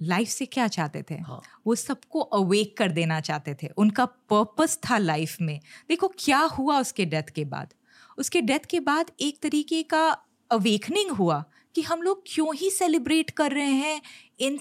[0.03, 1.15] लाइफ से क्या चाहते थे?
[1.15, 1.41] हाँ.
[1.67, 6.79] वो सबको अवेक कर देना चाहते थे। उनका पर्पस था लाइफ में। देखो क्या हुआ
[6.81, 7.75] उसके डेथ के बाद?
[8.19, 10.11] उसके डेथ के बाद एक तरीके का
[10.51, 14.01] अवेकनिंग हुआ कि हम लोग क्यों ही सेलिब्रेट कर रहे हैं
[14.41, 14.61] इन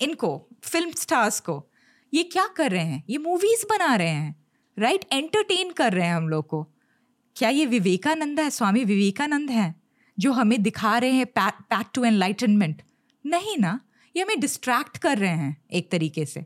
[0.00, 1.66] इनको फ़िल्म स्टार्स को?
[2.14, 3.04] ये क्या कर रहे हैं?
[3.10, 4.44] ये मूवीज़ बना रहे हैं
[4.78, 5.14] राइट right?
[5.14, 6.62] एंटरटेन कर रहे हैं हम लोग को।
[7.36, 8.50] क्या ये विवेकानंद है?
[8.50, 9.74] स्वामी विवेकानंद हैं
[10.18, 12.82] जो हमें दिखा रहे हैं पैक टू एनलाइटनमेंट
[13.26, 13.80] नहीं ना।
[14.16, 16.44] ये हमें डिस्ट्रैक्ट कर रहे हैं एक तरीके से।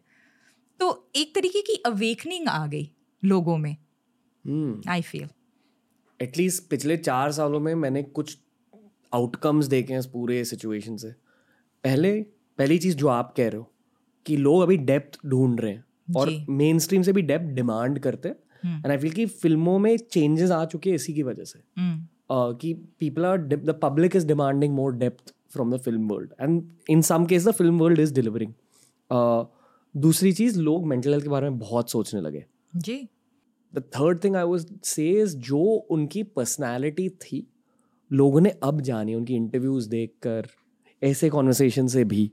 [0.80, 2.90] तो एक तरीके की अवेकनिंग आ गई
[3.24, 3.76] लोगों में।
[4.88, 5.28] आई फील
[6.20, 8.38] एटलीस्ट पिछले चार सालों में मैंने कुछ
[9.14, 11.10] आउटकम्स देखे हैं इस पूरे सिचुएशन से।
[11.84, 12.22] पहले
[12.58, 13.72] पहली चीज़ जो आप कह रहे हो
[14.26, 15.84] कि लोग अभी डेप्थ ढूंढ रहे हैं
[16.16, 18.36] और मेन स्ट्रीम से भी डेप्थ डिमांड करते हैं।
[18.76, 22.06] एंड आई फील कि फ़िल्मों में चेंजेस आ चुके हैं इसी की वजह से। Uh,
[22.32, 27.00] कि people are the public is demanding more depth from the film world and in
[27.02, 28.52] some case the film world is delivering
[29.94, 32.44] दूसरी चीज़ लोग मेंटल हेल्थ के बारे में बहुत सोचने लगे।
[32.76, 32.96] जी।
[33.72, 37.46] The third thing I was says जो उनकी पर्सनैलिटी थी
[38.10, 40.46] लोगों ने अब जानी उनकी इंटरव्यूज़ देख कर
[41.02, 42.30] ऐसे कॉन्वर्सेशन से भी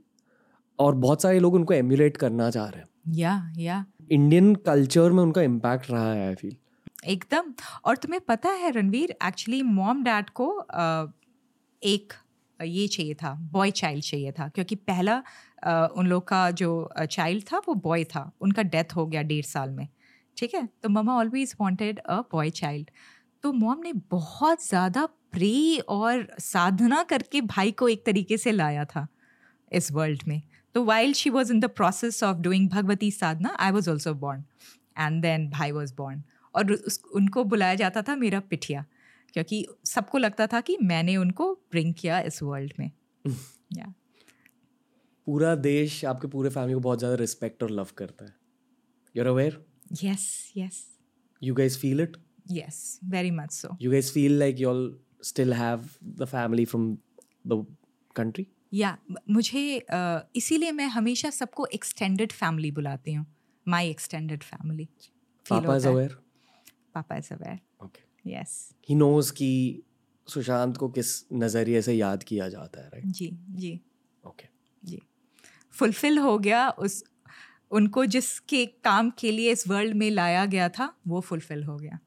[0.78, 5.22] और बहुत सारे लोग उनको एम्यूलेट करना चाह रहे हैं। या या इंडियन कल्चर में
[5.22, 6.56] उनका इम्पैक्ट रहा है आई फील
[7.08, 7.52] एकदम।
[7.84, 10.48] और तुम्हें पता है, रणवीर एक्चुअली मॉम डैड को
[11.82, 12.12] एक,
[12.60, 15.22] ये चाहिए था बॉय चाइल्ड चाहिए था, क्योंकि पहला
[15.96, 19.70] उन लोग का जो चाइल्ड था, वो बॉय था। उनका डेथ हो गया डेढ़ साल
[19.70, 19.86] में।
[20.36, 20.66] ठीक है?
[20.82, 22.90] तो mama always wanted a boy child
[23.44, 28.84] तो मॉम ने बहुत ज़्यादा प्रे और साधना करके भाई को एक तरीके से लाया
[28.84, 29.06] था,
[29.72, 30.40] इस वर्ल्ड में।
[30.74, 34.44] तो while she was in the process of doing Bhagwati Sadhana I was also born
[34.96, 36.22] and then भाई वॉज़ बॉर्न
[36.58, 38.84] और उस उनको बुलाया जाता था मेरा पिठिया
[39.34, 42.90] क्योंकि सबको लगता था कि मैंने उनको ब्रिंग किया इस वर्ल्ड में।
[43.76, 43.92] Yeah.
[45.26, 48.34] पूरा देश आपके पूरे फैमिली को बहुत ज़्यादा रिस्पेक्ट और लव करता है।
[49.14, 49.64] You are aware
[50.02, 50.84] yes yes
[51.42, 52.16] you guys feel it
[52.50, 52.78] yes
[53.10, 54.80] very much so you guys feel like you all
[55.24, 56.96] still have the family from
[57.46, 57.64] the
[58.16, 58.96] country या
[59.30, 59.60] मुझे
[60.36, 63.26] इसीलिए मैं हमेशा सबको एक्सटेंडेड फैमिली बुलाती हूँ।
[63.66, 64.88] My extended family
[65.46, 66.16] papa is aware
[66.98, 68.56] papa is aware okay yes
[68.88, 69.50] he knows कि
[70.26, 73.80] सुशांत को किस नज़रिए से याद किया जाता है राइट जी जी।
[74.24, 74.50] Okay okay.
[74.82, 75.00] जी।
[75.74, 77.02] फुलफिल हो गया उस
[77.70, 81.98] उनको जिसके काम के लिए इस वर्ल्ड में लाया गया था वो फुलफिल हो गया।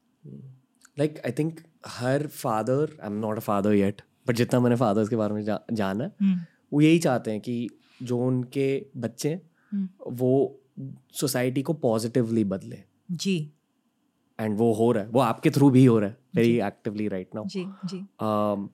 [0.98, 5.08] Like I think her father I am not a father yet but जितना मैंने फादर्स
[5.08, 6.40] के बारे में जा, जाना हम्म।
[6.72, 7.68] वो यही चाहते हैं कि
[8.02, 9.32] जो उनके बच्चे
[9.72, 10.32] हम्म। वो
[11.14, 13.36] सोसाइटी को पॉजिटिवली बदले। जी।
[14.42, 17.30] एंड वो हो रहा है। वो आपके थ्रू भी हो रहा है। वेरी एक्टिवली राइट
[17.34, 18.68] नाउ जी जी। Um,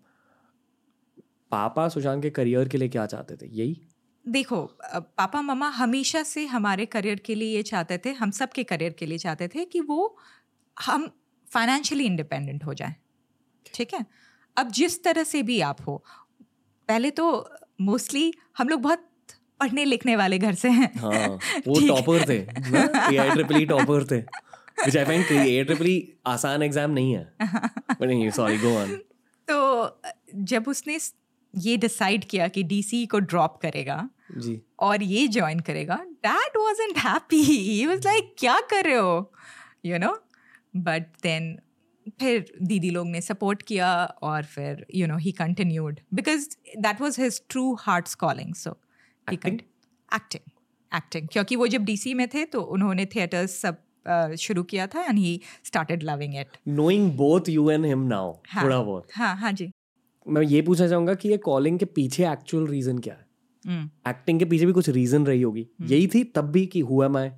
[1.51, 3.47] पापा सुशांत के करियर के लिए क्या चाहते थे?
[3.51, 3.81] यही?
[4.29, 8.65] देखो पापा मम्मा हमेशा से हमारे करियर के लिए ये चाहते थे हम सब के
[8.65, 10.17] करियर के लिए चाहते थे कि वो
[10.87, 11.11] हम
[11.53, 12.95] फाइनेंशियली इंडिपेंडेंट हो जाएँ।
[13.75, 14.07] ठीक है?
[14.57, 16.05] अब जिस तरह से भी आप हो
[16.89, 17.51] पहले तो
[17.81, 19.09] मोस्टली हम लोग बहुत
[19.61, 21.29] पढ़ने लिखने वाले घर से हैं। हाँ
[21.59, 24.23] वो टॉपर थे टॉपर थे।
[24.87, 27.33] which I find ट्रिपल आसान एग्ज़ाम नहीं है।
[27.93, 28.97] But नहीं सॉरी गो ऑन
[29.49, 30.01] तो
[30.35, 30.99] जब उसने
[31.57, 36.99] ये डिसाइड किया कि डीसी को ड्रॉप करेगा जी। और ये ज्वाइन करेगा dad wasn't
[36.99, 39.33] happy he was like क्या कर रहे हो?
[39.87, 40.13] यू नो
[40.77, 41.59] बट देन
[42.21, 47.21] फिर दीदी लोग ने सपोर्ट किया और फिर you know he continued because that was
[47.21, 48.79] his true heart's calling so?
[49.33, 49.61] Acting
[50.97, 53.83] acting क्योंकि वो जब डीसी में थे तो उन्होंने थिएटर्स सब
[54.39, 58.83] शुरू किया था and he started loving it knowing both you and him now थोड़ा
[58.83, 59.71] बहुत। हाँ हाँ जी।
[60.27, 63.27] मैं ये पूछना चाहूँगा कि ये कॉलिंग के पीछे एक्चुअल रीजन क्या है?
[63.65, 67.09] हम्म। एक्टिंग के पीछे भी कुछ रीजन रही होगी। यही थी तब भी कि हुआ
[67.09, 67.33] मैं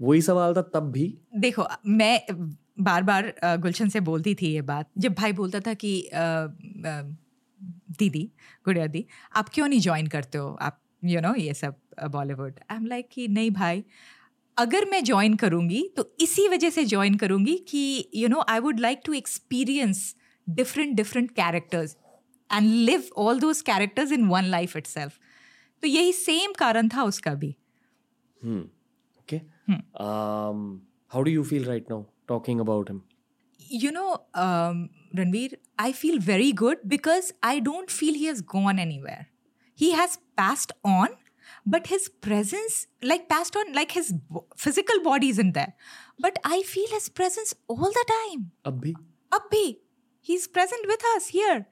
[0.00, 1.06] वही सवाल था तब भी।
[1.38, 2.20] देखो मैं
[2.80, 6.08] बार बार गुलशन से बोलती थी ये बात। जब भाई बोलता था कि
[7.98, 8.30] दीदी
[8.64, 9.04] गुड़िया दी
[9.36, 10.48] आप क्यों नहीं ज्वाइन करते हो?
[10.60, 11.74] आप यू you नो know, ये सब
[12.10, 13.84] बॉलीवुड आई एम लाइक कि नहीं भाई
[14.58, 18.80] अगर मैं ज्वाइन करूँगी तो इसी वजह से ज्वाइन करूँगी कि you know I would
[18.80, 20.16] like to experience
[20.48, 21.96] different different characters
[22.52, 24.86] and live all those characters in one life it
[25.82, 27.56] तो यही सेम कारण था उसका भी।
[31.12, 33.00] How do you feel right now talking about him
[33.72, 34.30] you know
[35.16, 39.26] Ranveer I feel very good because I don't feel he has gone anywhere
[39.80, 41.08] he has passed on
[41.66, 44.14] but his presence, like passed on, like his
[44.56, 45.74] physical body isn't there.
[46.18, 48.50] But I feel his presence all the time.
[48.80, 48.94] भी
[49.32, 49.78] Abhi,
[50.20, 51.66] he's present with us here,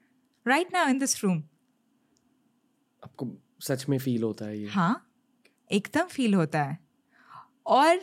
[0.46, 1.42] right now in this room.
[3.04, 3.26] आपको
[3.62, 4.94] सच में feel होता है ये हाँ
[5.70, 6.78] एकदम feel होता है
[7.66, 8.00] और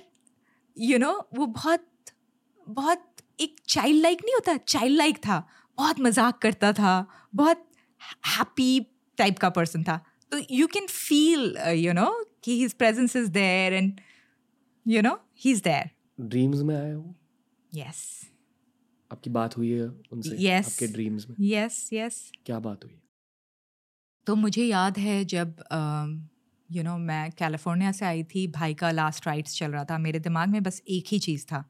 [0.78, 1.88] यू you नो know, वो बहुत
[2.68, 3.08] बहुत
[3.42, 5.40] एक चाइल्ड लाइक नहीं होता चाइल्ड लाइक था
[5.78, 6.94] बहुत मज़ाक करता था
[7.36, 7.66] बहुत
[8.28, 8.80] हैप्पी
[9.18, 10.00] टाइप का पर्सन था
[10.32, 12.10] तो you can feel you know
[12.44, 14.00] कि his presence is there and
[14.88, 15.90] you know he is there
[16.22, 17.16] dreams में आए हो
[17.76, 18.30] यस
[19.12, 20.38] आपकी बात हुई है उनसे?
[20.38, 20.66] Yes.
[20.66, 21.36] आपके ड्रीम्स में?
[21.40, 22.94] यस यस क्या बात हुई?
[24.28, 25.64] तो मुझे याद है जब
[26.72, 30.20] यू नो मैं कैलिफ़ोर्निया से आई थी भाई का लास्ट राइट्स चल रहा था। मेरे
[30.20, 31.64] दिमाग में बस एक ही चीज़ था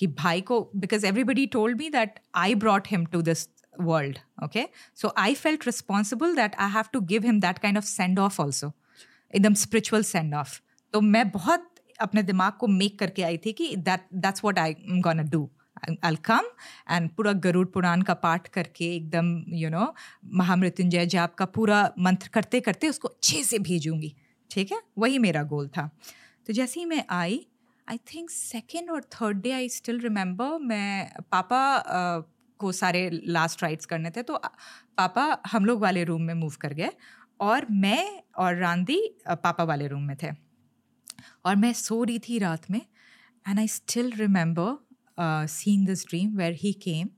[0.00, 3.46] कि भाई को because everybody told me that I brought him to this
[3.80, 7.84] world okay so I felt responsible that I have to give him that kind of
[7.84, 8.72] send off also
[9.34, 10.60] एकदम स्पिरिचुअल सेंड ऑफ़
[10.92, 14.76] तो मैं बहुत अपने दिमाग को make करके आई थी कि that that's what I
[14.80, 15.50] gonna do
[15.90, 16.44] I'll come
[16.90, 22.28] and पूरा गरुड़ पुराण का पाठ करके एकदम यू नो महामृत्युंजय जाप का पूरा मंत्र
[22.28, 24.16] करते करते उसको अच्छे से भेजूँगी।
[24.50, 24.82] ठीक है?
[24.98, 25.90] वही मेरा गोल था।
[26.46, 27.46] तो जैसे ही मैं आई
[27.90, 31.78] आई थिंक सेकेंड और third day I still remember मैं पापा
[32.58, 34.40] को सारे लास्ट राइट्स करने थे तो
[34.98, 36.90] पापा हम लोग वाले रूम में मूव कर गए
[37.40, 38.62] और मैं और
[39.26, 40.30] अ, पापा वाले रूम में थे।
[41.44, 42.80] और मैं सो रही थी रात में
[43.48, 47.08] and I still remember seen this dream where he came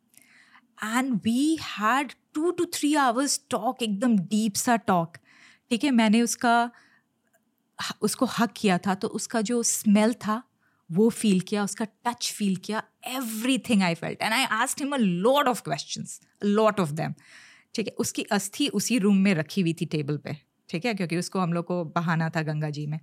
[0.97, 5.17] and we had to two three hours talk एकदम डीप सा टॉक
[5.71, 6.71] ठीक है मैंने उसका
[8.03, 10.43] उसको हक किया था तो उसका जो स्मेल था
[10.93, 12.83] वो फील किया, उसका टच फील किया
[13.69, 16.07] everything I felt and I asked him a lot of question
[16.45, 17.15] lot of them
[17.75, 20.37] ठीक है, उसकी अस्थि उसी रूम में रखी हुई थी टेबल पे,
[20.69, 20.95] ठीक है?
[20.95, 22.99] क्योंकि उसको हम लोग को बहाना था गंगा जी में।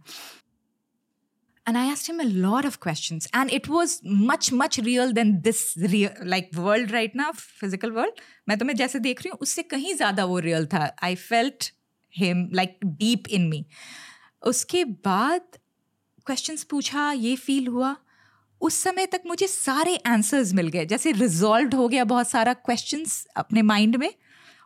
[1.65, 3.93] And i asked him a lot of questions, and it was
[4.27, 8.21] much much real than this real, like, world right now, physical world.
[8.49, 11.71] मैं तुम्हें जैसे देख रही हूँ, उससे कहीं ज़्यादा वो रियल था। I felt
[12.13, 13.65] him like deep in me
[14.43, 15.57] उसके बाद
[16.27, 17.95] क्वेश्चंस पूछा, ये फील हुआ।
[18.61, 23.27] उस समय तक मुझे सारे आंसर्स मिल गए। जैसे रिजॉल्व हो गया बहुत सारा क्वेश्चंस
[23.37, 24.13] अपने माइंड में।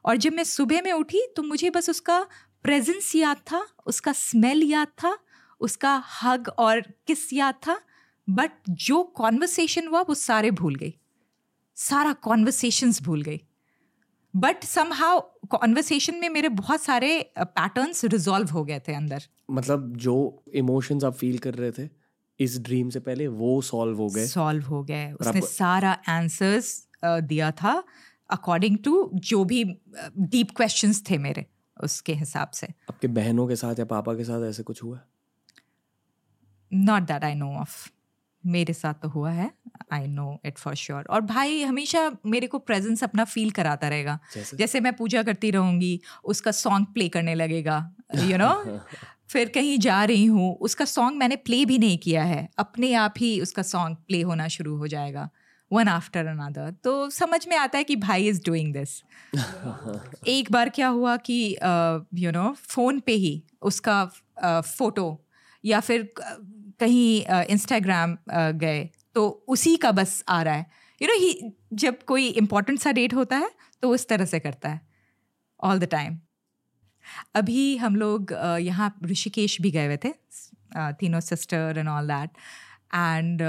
[0.05, 2.25] और जब मैं सुबह में उठी तो मुझे बस उसका
[2.63, 5.17] प्रेजेंस याद था, उसका स्मेल याद था,
[5.59, 7.79] उसका हग और किस याद था।
[8.29, 10.93] बट जो कॉन्वर्सेशन हुआ, वो सारे भूल गई।
[11.75, 13.41] सारा कॉन्वर्सेशंस भूल गई।
[14.33, 19.95] बट सम हाउ कॉन्वर्सेशन में मेरे बहुत सारे पैटर्न्स रिजॉल्व हो गए थे अंदर। मतलब
[19.97, 21.89] जो इमोशंस आप फील कर रहे थे
[22.39, 27.51] इस ड्रीम से पहले वो सॉल्व हो गए। सॉल्व हो गए। उसने सारा आंसर्स दिया
[27.51, 27.83] था
[28.29, 29.63] अकॉर्डिंग टू जो भी
[30.17, 31.45] डीप क्वेश्चंस थे मेरे
[31.77, 34.99] उसके हिसाब से। आपके बहनों के साथ या पापा के साथ ऐसे कुछ हुआ?
[36.71, 37.89] Not that I know of
[38.45, 39.51] मेरे साथ तो हुआ है
[39.91, 44.19] I know it for sure और भाई हमेशा मेरे को प्रेजेंस अपना फील कराता रहेगा।
[44.35, 44.57] जैसे?
[44.57, 48.79] जैसे मैं पूजा करती रहूँगी उसका सॉन्ग प्ले करने लगेगा यू you नो know?
[49.29, 53.13] फिर कहीं जा रही हूँ उसका सॉन्ग मैंने प्ले भी नहीं किया है। अपने आप
[53.17, 55.29] ही उसका सॉन्ग प्ले होना शुरू हो जाएगा
[55.73, 59.03] वन आफ्टर अनदर तो समझ में आता है कि भाई इज़ डूइंग दिस
[60.27, 61.57] एक बार क्या हुआ कि
[62.15, 64.05] यू नो फ़ोन पे ही उसका
[64.61, 65.31] फ़ोटो uh,
[65.65, 66.13] या फिर
[66.81, 68.17] कहीं इंस्टाग्राम
[68.59, 70.65] गए तो उसी का बस आ रहा है।
[71.01, 73.51] यू नो ही जब कोई इम्पोर्टेंट सा डेट होता है
[73.83, 74.81] तो उस तरह से करता है
[75.59, 76.19] ऑल द टाइम
[77.35, 80.13] अभी हम लोग यहाँ ऋषिकेश भी गए हुए थे
[80.99, 82.29] तीनों sister and all that
[82.93, 83.41] and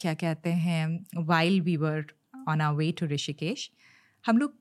[0.00, 2.04] क्या कहते हैं while we were
[2.48, 3.70] on our way to Rishikesh,
[4.24, 4.54] हम लोग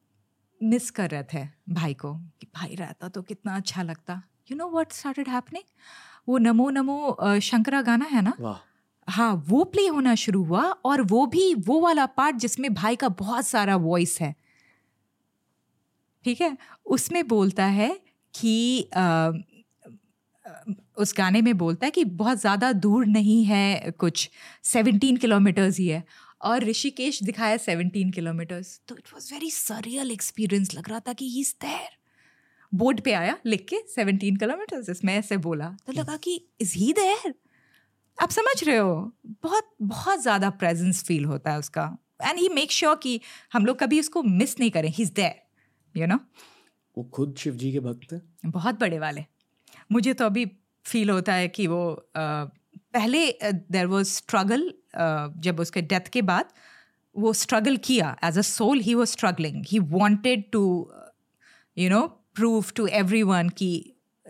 [0.62, 4.70] मिस कर रहे थे भाई को, कि भाई रहता तो कितना अच्छा लगता। You know
[4.72, 5.64] what started happening
[6.28, 8.34] वो नमो नमो शंकरा गाना है ना?
[9.08, 13.10] हाँ वो प्ले होना शुरू हुआ और वो भी वो वाला पार्ट जिसमें भाई का
[13.20, 14.36] बहुत सारा वॉइस है।
[16.26, 16.58] ठीक है?
[16.88, 17.90] उसमें बोलता है
[18.34, 19.32] कि आ,
[20.98, 24.30] उस गाने में बोलता है कि बहुत ज़्यादा दूर नहीं है कुछ
[24.66, 26.04] सेवनटीन किलोमीटर्स ही है।
[26.44, 31.30] और ऋषिकेश दिखाया सेवनटीन किलोमीटर्स तो it was very surreal experience लग रहा था कि
[31.30, 31.90] ही इज़ देर
[32.72, 36.92] बोर्ड पे आया लिख के सेवनटीन किलोमीटर इसमें ऐसे बोला। तो लगा कि इज़ ही
[36.94, 37.34] देयर
[38.18, 39.12] आप समझ रहे हो?
[39.44, 41.84] बहुत बहुत ज़्यादा प्रेजेंस फील होता है उसका।
[42.22, 43.20] एंड ही मेक श्योर कि
[43.54, 46.20] हम लोग कभी उसको मिस नहीं करें। He is there you know
[46.98, 48.22] वो खुद शिव जी के भक्त हैं?
[48.46, 49.26] बहुत बड़े वाले।
[49.92, 50.46] मुझे तो अभी
[50.86, 51.82] फील होता है कि वो
[52.16, 52.44] आ,
[52.94, 54.72] पहले देर वॉज़ स्ट्रगल
[55.42, 56.54] जब उसके डेथ के बाद
[57.16, 58.16] वो स्ट्रगल किया.
[58.24, 60.64] As a soul he was struggling he wanted to
[61.78, 62.02] you know
[62.41, 63.71] prove to everyone ki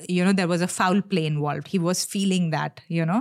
[0.08, 3.20] you know there was a foul play involved he was feeling that you know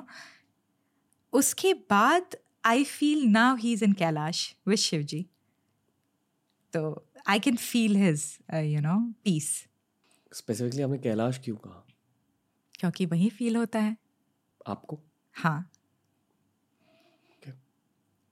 [1.40, 4.42] uske baad i feel now he's in kailash
[4.72, 5.20] with shivji
[6.74, 6.84] so
[7.36, 9.52] i can feel his uh, you know peace
[10.34, 11.84] specifically आपने कैलाश क्यों कहा
[12.80, 13.98] क्योंकि वही feel होता है
[14.68, 15.00] आपको
[15.44, 15.72] हाँ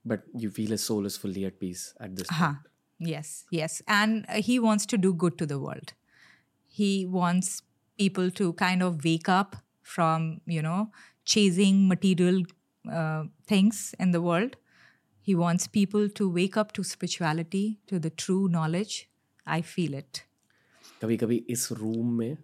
[0.06, 2.54] but you feel his soul is fully at peace at this हाँ
[3.08, 5.92] yes yes and uh, he wants to do good to the world
[6.78, 7.62] he wants
[7.98, 10.90] people to kind of wake up from you know
[11.24, 12.42] chasing material
[12.84, 14.56] uh, things in the world
[15.28, 19.08] he wants people to wake up to spirituality to the true knowledge
[19.46, 20.26] i feel it
[21.02, 22.36] कभी कभी इस room में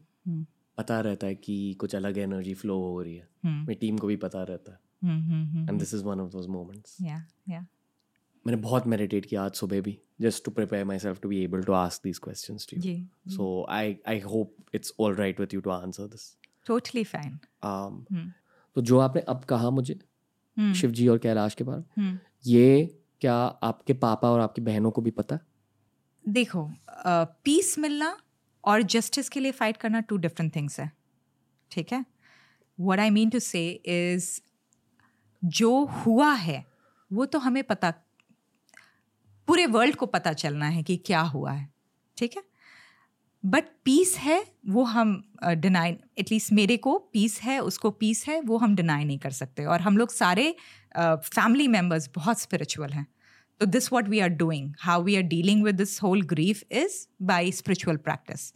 [0.78, 4.16] पता रहता है कि कुछ अलग एनर्जी फ्लो हो रही है मेरी टीम को भी
[4.24, 7.66] पता रहता है and this is one of those moments yeah yeah
[8.47, 11.73] मैंने बहुत मेडिटेट किया आज सुबह भी just to prepare myself to be able to
[11.73, 12.57] ask these question
[13.27, 17.39] so I I hope it's all right with you to answer this totally fine
[18.75, 19.99] तो जो आपने अब कहा मुझे
[20.59, 20.73] hmm.
[20.73, 22.25] शिव जी और कैलाश के बारे में hmm.
[22.47, 25.39] ये क्या आपके पापा और आपकी बहनों को भी पता
[26.29, 26.71] देखो
[27.43, 28.17] पीस uh, मिलना
[28.65, 30.91] और जस्टिस के लिए फाइट करना टू डिफरेंट थिंग्स है
[31.71, 32.05] ठीक है?
[32.79, 34.41] What I mean to say is
[35.45, 36.65] जो हुआ है
[37.13, 37.93] वो तो हमें पता
[39.51, 41.73] पूरे वर्ल्ड को पता चलना है कि क्या हुआ है
[42.17, 42.43] ठीक है?
[43.45, 48.57] बट पीस है वो हम डिनाई एटलीस्ट मेरे को पीस है उसको पीस है वो
[48.57, 50.55] हम डिनाई नहीं कर सकते। और हम लोग सारे
[50.97, 53.05] फैमिली uh, मेंबर्स बहुत स्पिरिचुअल हैं।
[53.59, 57.07] तो this what we are doing how we are dealing with this whole grief is
[57.21, 58.53] by spiritual practice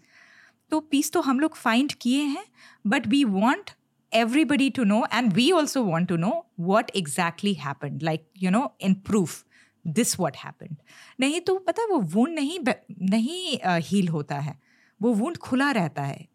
[0.72, 2.46] तो पीस तो हम लोग फाइंड किए हैं
[2.88, 3.72] but we want
[4.14, 8.78] everybody to know and we also want to know what exactly happen like you know
[8.82, 9.45] in proof.
[9.88, 10.78] This what happened
[11.20, 12.60] नहीं तो पता है वो वूंड नहीं
[13.02, 14.60] नहीं हील होता है।
[15.02, 16.28] वो वूंड खुला रहता है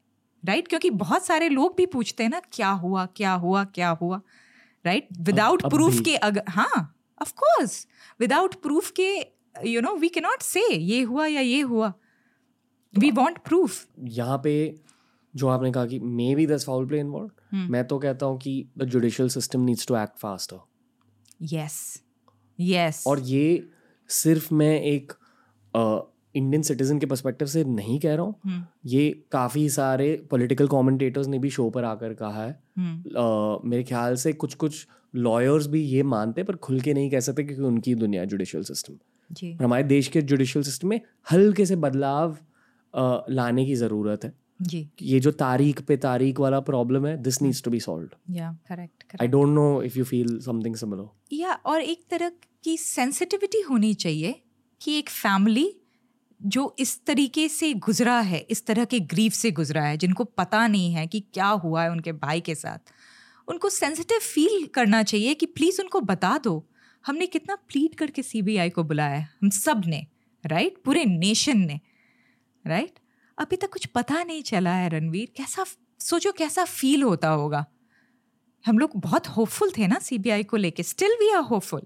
[0.44, 4.20] राइट क्योंकि बहुत सारे लोग भी पूछते हैं ना क्या हुआ क्या हुआ क्या हुआ
[4.86, 7.86] राइट विदाउट प्रूफ के अगर हाँ ऑफ़ कोर्स
[8.20, 9.26] विदाउट प्रूफ के
[9.66, 11.92] you know we can not say ये हुआ या ये हुआ।
[12.98, 14.80] वी वॉन्ट प्रूफ यहाँ पे
[15.36, 15.98] जो आपने कहा कि
[16.34, 19.96] maybe there's foul play involve मैं तो कहता हूँ कि the judicial system needs to
[19.96, 20.58] act faster
[21.42, 22.02] yes
[22.60, 23.62] yes और ये
[24.10, 25.12] सिर्फ़ मैं एक
[26.34, 30.68] इंडियन uh, सिटीजन के परस्पेक्टिव से नहीं कह रहा हूँ। हम्म। ये काफ़ी सारे पॉलिटिकल
[30.68, 35.66] कमेंटेटर्स ने भी शो पर आकर कहा है। uh, मेरे ख्याल से कुछ कुछ लॉयर्स
[35.66, 38.98] भी ये मानते पर खुल के नहीं कह सकते क्योंकि उनकी दुनिया जुडिशियल सिस्टम
[39.30, 41.00] जी। हमारे देश के जुडिशियल सिस्टम में
[41.32, 46.60] हल्के से बदलाव uh, लाने की ज़रूरत है। जी। ये जो तारीख पे तारीख वाला
[46.60, 50.38] प्रॉब्लम है this needs to be solve या correct I don't know if you feel
[50.40, 52.30] something similar या और एक तरह
[52.64, 54.42] की सेंसिटिविटी होनी चाहिए
[54.80, 55.76] कि एक फैमिली
[56.40, 60.66] जो इस तरीके से गुजरा है, इस तरह के ग्रीफ से गुजरा है, जिनको पता
[60.66, 62.78] नहीं है कि क्या हुआ है उनके भाई के साथ,
[63.48, 66.66] उनको सेंसिटिव फील करना चाहिए कि प्लीज़ उनको बता दो,
[67.04, 70.06] हमने कितना प्लीड करके सीबीआई को बुलाया है, हम सबने
[70.44, 71.80] राइट पूरे नेशन ने
[72.64, 72.98] राइट
[73.38, 75.64] अभी तक कुछ पता नहीं चला है रणवीर, कैसा,
[76.00, 77.64] सोचो कैसा फील होता होगा।
[78.64, 81.82] हम लोग बहुत होपफुल थे ना सीबीआई को लेके still we are hopeful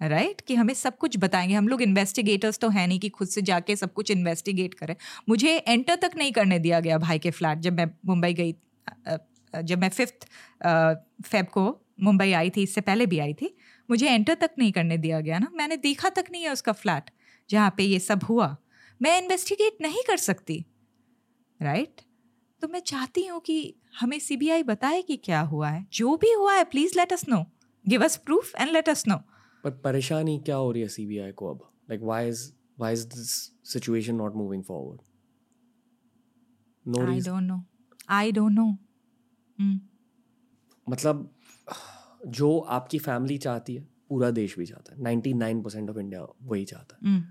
[0.00, 0.46] right right?
[0.46, 3.76] कि हमें सब कुछ बताएँगे। हम लोग इन्वेस्टिगेटर्स तो है नहीं कि खुद से जाके
[3.76, 4.94] सब कुछ इन्वेस्टिगेट करें।
[5.28, 8.54] मुझे एंटर तक नहीं करने दिया गया भाई के फ्लैट जब मैं मुंबई गई
[9.54, 10.26] जब मैं फिफ्थ
[11.24, 11.64] फेब को
[12.02, 13.54] मुंबई आई थी, इससे पहले भी आई थी,
[13.88, 17.10] मुझे एंटर तक नहीं करने दिया गया ना। मैंने देखा तक नहीं है उसका फ्लैट
[17.50, 18.56] जहाँ पे ये सब हुआ।
[19.00, 20.64] मैं इन्वेस्टिगेट नहीं कर सकती।
[21.60, 22.04] Right right?
[22.62, 26.54] तो मैं चाहती हूँ कि हमें सीबीआई बताए कि क्या हुआ है। जो भी हुआ
[26.54, 27.44] है please let us know
[27.84, 29.20] give us proof and let us know
[29.66, 31.60] पर परेशानी क्या हो रही है सीबीआई को अब
[31.90, 33.30] like why is why is this
[33.72, 35.00] situation not moving forward
[36.86, 37.64] no I don't know
[38.08, 38.78] I don't know
[40.90, 41.30] मतलब
[42.26, 46.26] जो आपकी फैमिली चाहती है पूरा देश भी चाहता है। Ninety nine percent of India
[46.42, 47.24] वही चाहता है। Mm.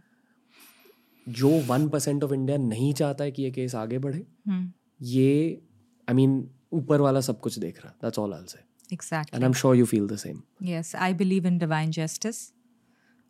[1.30, 4.66] जो वन परसेंट ऑफ़ इंडिया नहीं चाहता है कि ये केस आगे बढ़े mm.
[5.02, 5.62] ये
[6.10, 9.44] आई मीन ऊपर वाला सब कुछ देख रहा है। That's all I say exactly and
[9.44, 12.42] I am sure you feel the same yes I believe in divine justice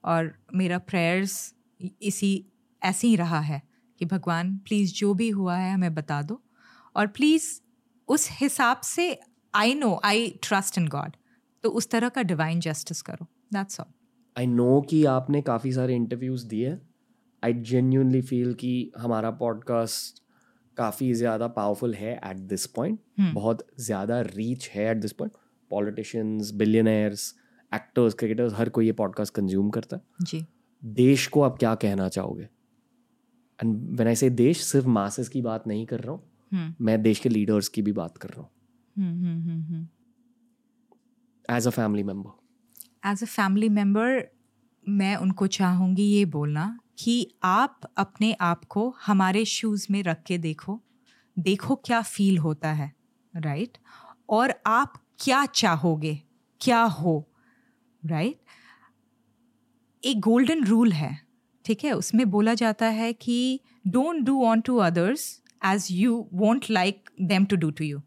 [0.03, 1.53] और मेरा प्रेयर्स
[2.01, 2.33] इसी
[2.81, 3.61] ऐसे ही रहा है
[4.01, 6.41] कि भगवान प्लीज़ जो भी हुआ है हमें बता दो।
[6.95, 7.45] और प्लीज़
[8.07, 9.07] उस हिसाब से
[9.53, 11.15] I know I trust in God
[11.63, 13.93] तो उस तरह का डिवाइन जस्टिस करो। दैट्स ऑल
[14.35, 16.77] आई नो कि आपने काफ़ी सारे इंटरव्यूज़ दिए।
[17.43, 20.21] आई जेन्यूनली फील कि हमारा पॉडकास्ट
[20.77, 22.99] काफ़ी ज़्यादा पावरफुल है एट दिस पॉइंट
[23.33, 25.33] बहुत ज़्यादा रीच है at this point
[25.69, 27.35] politicians billionaires
[27.73, 30.45] actors cricketers हर कोई ये पॉडकास्ट कंज्यूम करता है। जी।
[30.85, 32.43] देश को आप क्या कहना चाहोगे?
[33.61, 37.01] एंड व्हेन आई से देश सिर्फ़ मासेस की बात नहीं कर रहा हूँ। हम्म। मैं
[37.01, 38.49] देश के लीडर्स की भी बात कर रहा हूँ।
[41.49, 42.39] As a family member
[43.11, 44.31] as a family member
[44.89, 50.37] मैं उनको चाहूँगी ये बोलना कि आप अपने आप को हमारे शूज़ में रख के
[50.37, 50.81] देखो।
[51.39, 52.93] देखो क्या फील होता है
[53.37, 53.83] राइट right?
[54.29, 56.19] और आप क्या चाहोगे?
[56.61, 57.13] क्या हो?
[58.03, 58.37] राइट
[60.03, 61.17] एक गोल्डन रूल है,
[61.65, 61.91] ठीक है?
[61.93, 67.55] उसमें बोला जाता है कि don't do unto others as you want like them to
[67.55, 68.01] do to you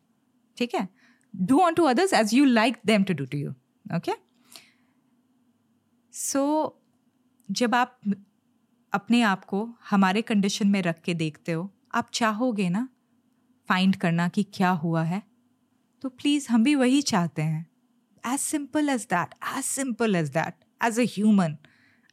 [0.57, 0.89] ठीक है?
[1.35, 3.51] Do unto others as you like them to do to you
[3.97, 4.13] okay
[6.15, 6.75] so
[7.49, 8.01] जब आप
[8.93, 12.89] अपने आप को हमारे कंडीशन में रख के देखते हो, आप चाहोगे ना
[13.69, 15.23] फाइंड करना कि क्या हुआ है?
[16.03, 17.67] तो प्लीज़ हम भी वही चाहते हैं।
[18.25, 21.57] As simple as that as simple as that as a human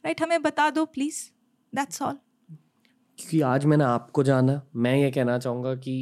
[0.04, 1.22] right हमें बता दो प्लीज़
[1.72, 2.18] दैट्स ऑल
[3.18, 5.94] क्योंकि आज मैंने आपको जाना मैं ये कहना चाहूँगा कि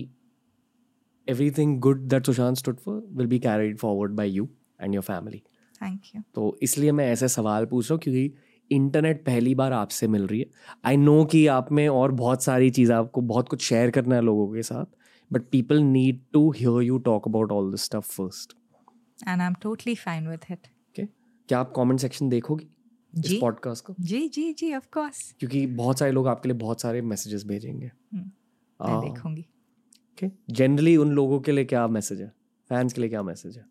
[1.28, 4.48] everything good that Sushant stood for will be carried forward by you
[4.80, 5.42] and your family
[5.82, 8.32] thank you तो इसलिए मैं ऐसे सवाल पूछ रहा हूँ क्योंकि
[8.70, 10.46] इंटरनेट पहली बार आपसे मिल रही है।
[10.84, 14.22] आई नो कि आप में और बहुत सारी चीज़ें आपको बहुत कुछ शेयर करना है
[14.22, 14.84] लोगों के साथ।
[15.34, 18.56] But people need to hear you talk about all this stuff first
[19.28, 21.06] and I am totally fine with it okay
[21.48, 22.68] क्या आप कमेंट सेक्शन देखोगी
[23.12, 23.94] इस जी। पॉडकास्ट को?
[24.00, 27.90] जी जी जी ऑफ़ कोर्स क्योंकि बहुत सारे लोग आपके लिए बहुत सारे मैसेजेस भेजेंगे।
[28.14, 28.24] मैं
[28.80, 29.42] हाँ। देखूँगी।
[30.12, 32.32] ओके जनरली उन लोगों के लिए क्या मैसेज है?
[32.70, 33.64] फैंस के लिए क्या मैसेज है?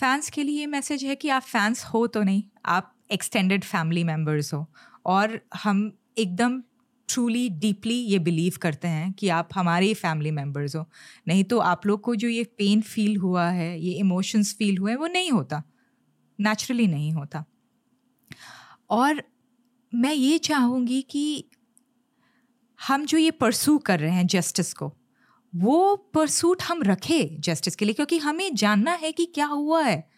[0.00, 4.04] फैंस के लिए ये मैसेज है कि आप फैंस हो तो नहीं आप एक्सटेंडेड फैमिली
[4.04, 4.66] मेंबर्स हो।
[5.06, 6.62] और हम एकदम
[7.08, 10.90] ट्रूली डीपली ये बिलीव करते हैं कि आप हमारे ही फैमिली मेंबर्स हो।
[11.28, 14.90] नहीं तो आप लोग को जो ये पेन फील हुआ है, ये इमोशंस फील हुए
[14.90, 15.62] हैं, वो नहीं होता।
[16.40, 17.44] नेचुरली नहीं होता।
[18.90, 19.22] और
[19.94, 21.48] मैं ये चाहूँगी कि
[22.88, 24.94] हम जो ये परसू कर रहे हैं जस्टिस को,
[25.54, 30.10] वो परसूट हम रखें जस्टिस के लिए, क्योंकि हमें जानना है कि क्या हुआ है।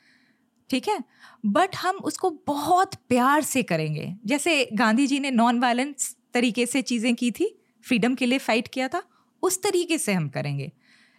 [0.71, 1.05] ठीक है?
[1.47, 6.83] बट हम उसको बहुत प्यार से करेंगे। जैसे गांधी जी ने नॉन वायलेंस तरीके से
[6.83, 7.55] चीज़ें की थी
[7.85, 9.03] फ्रीडम के लिए फाइट किया था,
[9.43, 10.71] उस तरीके से हम करेंगे।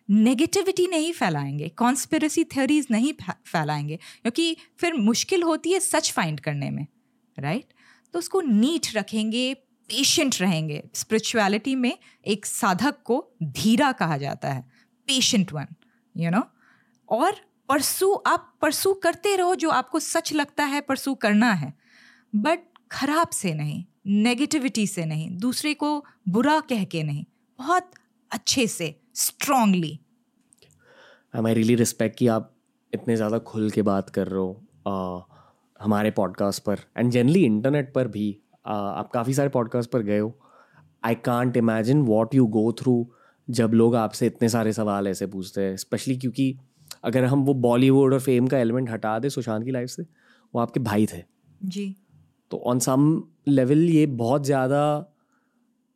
[0.10, 6.70] नेगेटिविटी नहीं फैलाएँगे कॉन्स्पिरसी थ्योरीज नहीं फैलाएँगे, क्योंकि फिर मुश्किल होती है सच फाइंड करने
[6.70, 6.86] में
[7.38, 7.74] राइट
[8.14, 9.53] तो उसको नीट रखेंगे
[9.89, 14.62] पेशेंट रहेंगे। स्पिरिचुअलिटी में एक साधक को धीरा कहा जाता है
[15.07, 15.68] पेशेंट वन
[16.16, 16.43] यू नो
[17.10, 17.36] और
[17.70, 21.74] परसू आप परसू करते रहो जो आपको सच लगता है, परसू करना है
[22.34, 22.60] बट
[22.91, 27.26] खराब से नहीं। नेगेटिविटी से नहीं दूसरे को बुरा कह के नहीं
[27.60, 27.91] बहुत
[28.32, 30.00] अच्छे से स्ट्रांगली
[31.36, 32.56] आई रियली रिस्पेक्ट कि आप
[32.93, 35.36] इतने ज़्यादा खुल के बात कर रहे हो uh,
[35.84, 40.20] हमारे पॉडकास्ट पर एंड जनरली इंटरनेट पर भी uh, आप काफ़ी सारे पॉडकास्ट पर गए
[40.20, 40.39] हो।
[41.04, 43.12] I can't imagine what you go through
[43.50, 46.58] जब लोग आपसे इतने सारे सवाल ऐसे पूछते हैं स्पेशली क्योंकि
[47.04, 50.04] अगर हम वो बॉलीवुड और फेम का एलिमेंट हटा दें सुशांत की लाइफ से
[50.56, 51.24] वो आपके भाई थे।
[51.64, 51.95] जी।
[52.52, 54.82] तो ऑन सम लेवल ये बहुत ज़्यादा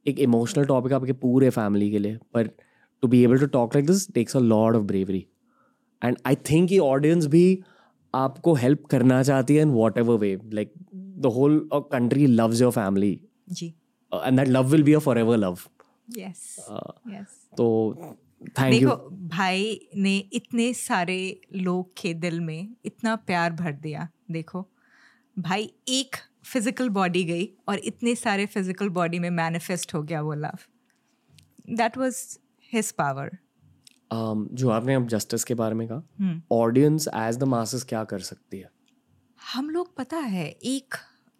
[0.06, 2.50] एक इमोशनल टॉपिक आपके पूरे फैमिली के लिए पर
[3.04, 5.26] to be able to talk like this takes a lot of bravery
[6.02, 7.46] and I think ये ऑडियंस भी
[8.14, 13.20] आपको हेल्प करना चाहती है in whatever way like the whole country loves your family
[13.50, 13.68] ji.
[14.12, 15.58] And that love will be a forever love
[16.18, 16.44] yes
[17.10, 17.68] yes तो
[18.60, 18.90] thank you
[19.30, 21.18] भाई ने इतने सारे
[21.56, 24.68] लोग के दिल में इतना प्यार भर दिया देखो।
[25.38, 26.16] भाई एक
[26.46, 30.58] फ़िज़िकल बॉडी गई और इतने सारे फ़िज़िकल बॉडी में मैनिफेस्ट हो गया वो love
[31.70, 32.40] that was
[32.74, 33.38] his power
[34.14, 38.60] जो आपने अब जस्टिस के बारे में कहा ऑडियंस एज द मासेस क्या कर सकती
[38.60, 38.70] है?
[39.54, 40.96] हम लोग पता है एक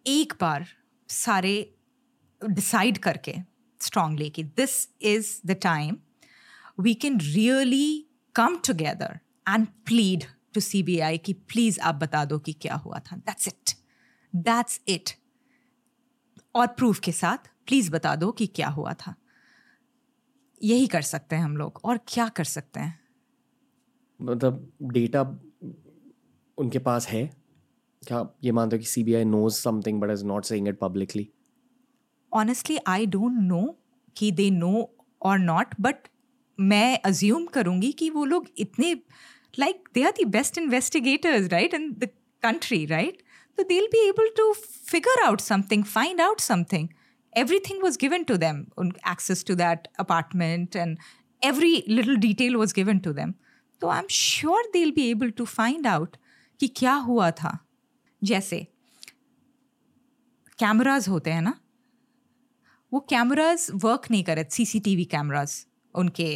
[0.06, 0.66] एक बार
[1.08, 1.74] सारे
[2.42, 3.34] डिसाइड करके
[3.80, 5.96] स्ट्रांगली कि this is the time
[6.80, 10.24] we can really come together and plead
[10.54, 13.16] to C B I कि प्लीज़ आप बता दो कि क्या हुआ था.
[13.16, 13.74] दैट्स इट
[14.36, 15.10] दैट्स इट
[16.54, 19.14] और प्रूफ के साथ प्लीज़ बता दो कि क्या हुआ था।
[20.62, 23.00] यही कर सकते हैं हम लोग और क्या कर सकते हैं?
[24.22, 25.22] मतलब डेटा
[26.58, 27.36] उनके पास है।
[28.06, 30.78] क्या ये मानते हो कि C B I knows something but is not saying it
[30.78, 31.28] publicly
[32.32, 33.78] honestly I don't know
[34.16, 35.96] कि दे नो और नॉट बट
[36.60, 38.94] मैं अज्यूम करूँगी कि वो लोग इतने
[39.58, 42.08] like they are the best investigators right in the
[42.42, 43.23] country right
[43.56, 44.54] So they'll be able to
[44.92, 46.92] figure out something, find out something.
[47.32, 48.68] Everything was given to them,
[49.04, 50.98] access to that apartment, and
[51.42, 53.34] every little detail was given to them.
[53.80, 56.16] So I'm sure they'll be able to find out
[56.60, 57.58] कि क्या हुआ था
[58.24, 58.66] जैसे
[60.58, 61.58] cameras होते हैं ना
[62.92, 66.28] वो cameras work नहीं कर रहे सीसीटीवी कैमराज उनके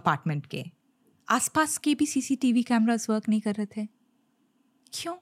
[0.00, 0.64] अपार्टमेंट के
[1.28, 3.86] आसपास के भी सीसीटीवी कैमराज वर्क नहीं कर रहे थे
[4.92, 5.16] क्यों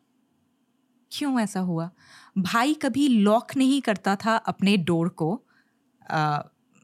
[1.12, 1.90] क्यों ऐसा हुआ?
[2.38, 5.30] भाई कभी लॉक नहीं करता था अपने डोर को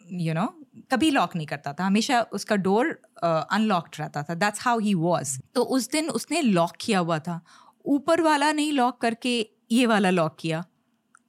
[0.06, 0.46] यू नो
[0.90, 2.86] कभी लॉक नहीं करता था। हमेशा उसका डोर
[3.22, 7.40] अनलॉक्ड रहता था। दैट्स हाउ ही वॉज़ तो उस दिन उसने लॉक किया हुआ था।
[7.86, 9.38] ऊपर वाला नहीं लॉक करके
[9.72, 10.64] ये वाला लॉक किया।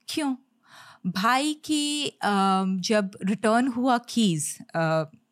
[0.08, 0.34] क्यों?
[1.06, 2.18] भाई की
[2.84, 4.56] जब रिटर्न हुआ कीज़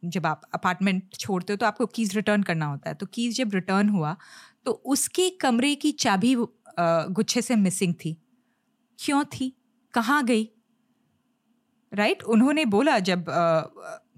[0.05, 3.55] जब आप अपार्टमेंट छोड़ते हो तो आपको कीज़ रिटर्न करना होता है। तो कीज़ जब
[3.55, 4.17] रिटर्न हुआ
[4.67, 6.35] तो उसके कमरे की चाबी
[6.79, 8.17] गुच्छे से मिसिंग थी।
[8.99, 9.53] क्यों थी?
[9.95, 10.45] कहाँ गई?
[11.93, 12.33] Right right?
[12.33, 13.25] उन्होंने बोला जब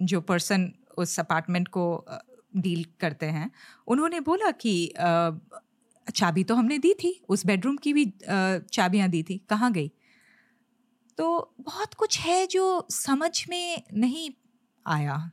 [0.03, 2.05] जो पर्सन उस अपार्टमेंट को
[2.57, 3.51] डील करते हैं,
[3.87, 4.93] उन्होंने बोला कि
[6.07, 9.91] चाबी तो हमने दी थी, उस बेडरूम की भी चाबियाँ दी थी, कहाँ गई?
[11.19, 14.31] तो बहुत कुछ है जो समझ में नहीं
[14.87, 15.31] आया।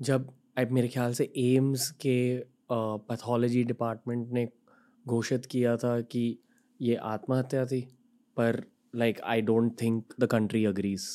[0.00, 0.32] जब,
[0.70, 2.16] मेरे ख्याल से एम्स के
[2.72, 4.48] पैथोलॉजी डिपार्टमेंट ने
[5.06, 6.38] घोषित किया था कि
[6.80, 7.80] ये आत्महत्या थी
[8.36, 8.62] पर
[8.94, 11.06] like I don't think the country agrees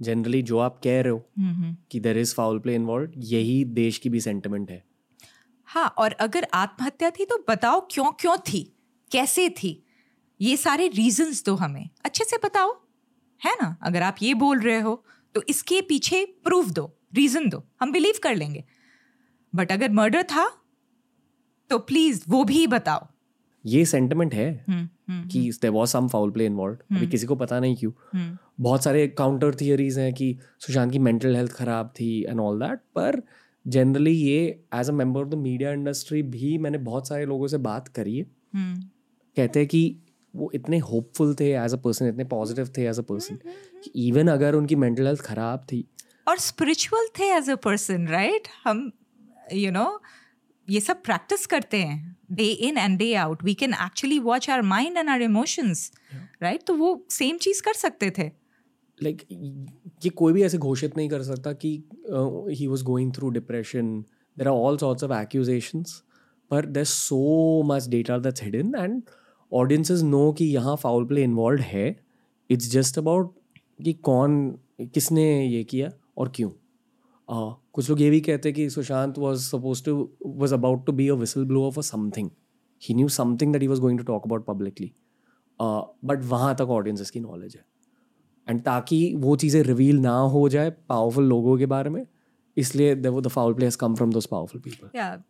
[0.00, 1.24] generally जो आप कह रहे हो
[1.90, 4.84] कि there is foul play involve यही देश की भी सेंटिमेंट है।
[5.64, 8.62] हाँ और अगर आत्महत्या थी तो बताओ क्यों क्यों थी?
[9.10, 9.82] कैसे थी?
[10.40, 12.72] ये सारे रीजंस दो हमें। अच्छे से बताओ
[13.40, 13.76] है ना?
[13.82, 15.04] अगर आप ये बोल रहे हो
[15.34, 18.64] तो इसके पीछे प्रूफ दो रीजन दो। हम बिलीव कर लेंगे।
[19.54, 20.46] बट अगर मर्डर था
[21.70, 23.06] तो प्लीज़ वो भी बताओ।
[23.64, 27.36] ये सेंटिमेंट है हम्म, हम्म, कि was some foul play involve अभी हम्म। किसी को
[27.36, 27.92] पता नहीं क्यों।
[28.60, 32.78] बहुत सारे काउंटर थियरीज हैं कि सुशांत की मेंटल हेल्थ खराब थी एंड ऑल दैट
[32.94, 33.22] पर
[33.64, 34.40] जनरली ये
[34.74, 38.16] as a member of the media industry भी मैंने बहुत सारे लोगों से बात करी
[38.18, 38.24] है।
[39.36, 39.96] कहते हैं कि
[40.34, 43.38] वो इतने होपफुल थे एज अ पर्सन इतने पॉजिटिव थे एज अ पर्सन
[43.96, 45.84] इवन अगर उनकी मेंटल हेल्थ खराब थी।
[46.28, 48.90] और स्पिरिचुअल थे एज अ पर्सन राइट हम
[49.52, 49.98] यू you नो know,
[50.68, 54.62] ये सब प्रैक्टिस करते हैं day in and day out we can actually watch our
[54.62, 55.90] mind and our emotions
[56.42, 58.30] right तो वो सेम चीज़ कर सकते थे।
[58.98, 61.70] लाइक like, ये कोई भी ऐसे घोषित नहीं कर सकता कि
[62.50, 63.98] he was going through depression
[64.36, 66.02] there are all sorts of accusations
[66.50, 69.02] पर there so much data that's hidden and
[69.52, 71.96] audiences know कि यहाँ फाउल प्ले इन्वॉल्व है.
[72.50, 73.34] इट्स जस्ट अबाउट
[73.84, 74.50] कि कौन
[74.82, 76.50] किसने ये किया और क्यों।
[77.28, 79.94] कुछ लोग ये भी कहते हैं कि Sushant was suppose to
[80.26, 82.30] was about to be a whistle blow for something
[82.82, 84.92] he knew something that he was going to talk about publicly
[85.60, 87.64] but वहाँ तक ऑडियंसेस की नॉलेज है।
[88.46, 92.06] एंड ताकि वो चीज़ें रिवील ना हो जाए पावरफुल लोगों के बारे में,
[92.56, 95.22] इसलिए the foul place come from those powerful people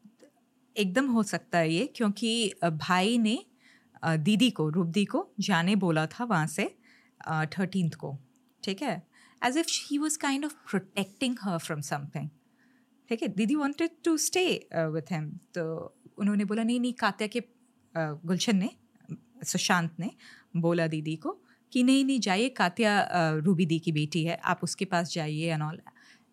[0.77, 3.39] एकदम हो सकता है ये, क्योंकि भाई ने
[4.05, 6.65] दीदी को, रूपदी को जाने बोला था वहाँ से
[7.49, 8.17] थर्टीन को।
[8.63, 9.03] ठीक है?
[9.47, 12.29] As if he was kind of protecting her from something
[13.11, 15.65] ठीक है दीदी wanted to stay with him तो
[16.19, 17.43] उन्होंने बोला, नहीं नहीं, कात्या के
[17.95, 18.71] गुलशन ने,
[19.45, 20.11] सुशांत ने
[20.57, 21.31] बोला दीदी को
[21.73, 22.93] कि नहीं नहीं, जाइए, कात्या
[23.45, 25.81] रूबी दी की बेटी है, आप उसके पास जाइए and all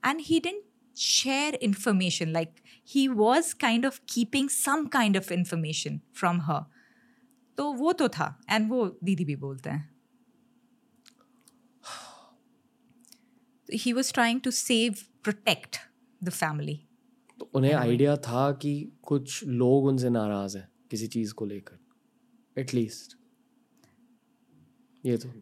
[0.04, 0.64] and he didn't
[0.98, 2.56] share information like
[2.90, 6.64] he was kind of keeping some kind of information from her
[7.58, 9.90] तो वो तो था एंड वो दीदी भी बोलते हैं।
[13.74, 15.76] He was trying to save protect
[16.24, 16.88] the family
[17.40, 21.80] तो उन्हें आइडिया था कि कुछ लोग उनसे नाराज़ हैं किसी चीज़ को लेकर
[22.62, 23.18] एटलीस्ट
[25.06, 25.34] ये तो।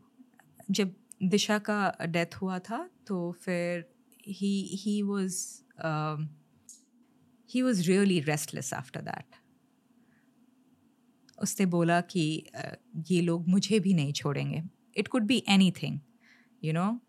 [0.72, 3.86] जब दिशा का डेथ हुआ था तो फिर
[4.28, 5.62] he he was
[7.54, 9.36] he was really restless after that
[11.42, 12.76] उसने बोला कि uh,
[13.12, 14.64] ये लोग मुझे भी नहीं छोड़ेंगे।
[14.98, 16.00] It could be anything
[16.64, 17.00] you know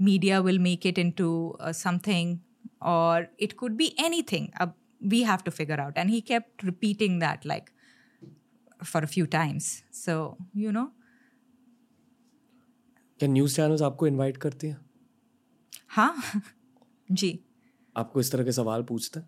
[0.00, 2.38] media will make it into something
[2.82, 6.64] और it could be anything अब we have to figure out and he kept
[6.64, 7.70] repeating that like
[8.84, 10.84] for a few times so you know
[13.20, 14.80] क्या news channels आपको invite करती हैं?
[15.88, 16.22] हाँ
[17.10, 17.38] जी।
[17.96, 19.20] आपको इस तरह के सवाल पूछते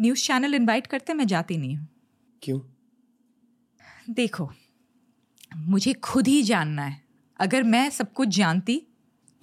[0.00, 1.88] न्यूज़ चैनल इनवाइट करते मैं जाती नहीं हूँ।
[2.42, 2.60] क्यों?
[4.10, 4.50] देखो
[5.56, 7.02] मुझे खुद ही जानना है।
[7.40, 8.82] अगर मैं सब कुछ जानती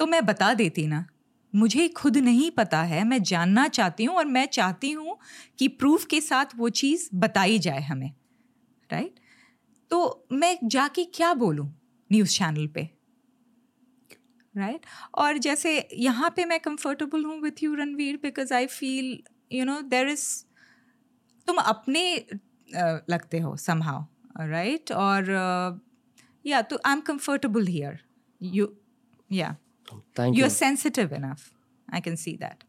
[0.04, 1.06] तो मैं बता देती ना।
[1.54, 5.18] मुझे खुद नहीं पता है, मैं जानना चाहती हूँ और मैं चाहती हूँ
[5.60, 8.12] कि प्रूफ के साथ वो चीज़ बताई जाए हमें
[8.90, 9.20] राइट
[9.92, 11.68] तो मैं जाके क्या बोलूँ
[12.10, 12.90] न्यूज़ चैनल पे
[14.56, 14.86] राइट?
[15.16, 19.18] और जैसे यहाँ पे मैं कंफर्टेबल हूँ with you Ranveer because I feel
[19.52, 20.28] you know there is
[21.48, 22.06] तुम अपने
[23.10, 24.06] लगते हो समहाउ
[24.50, 25.82] राइट और,
[26.46, 28.00] या तो I am comfortable here
[28.42, 28.74] you
[29.32, 29.56] या
[30.20, 31.40] you are sensitive enough
[31.94, 32.64] I can see that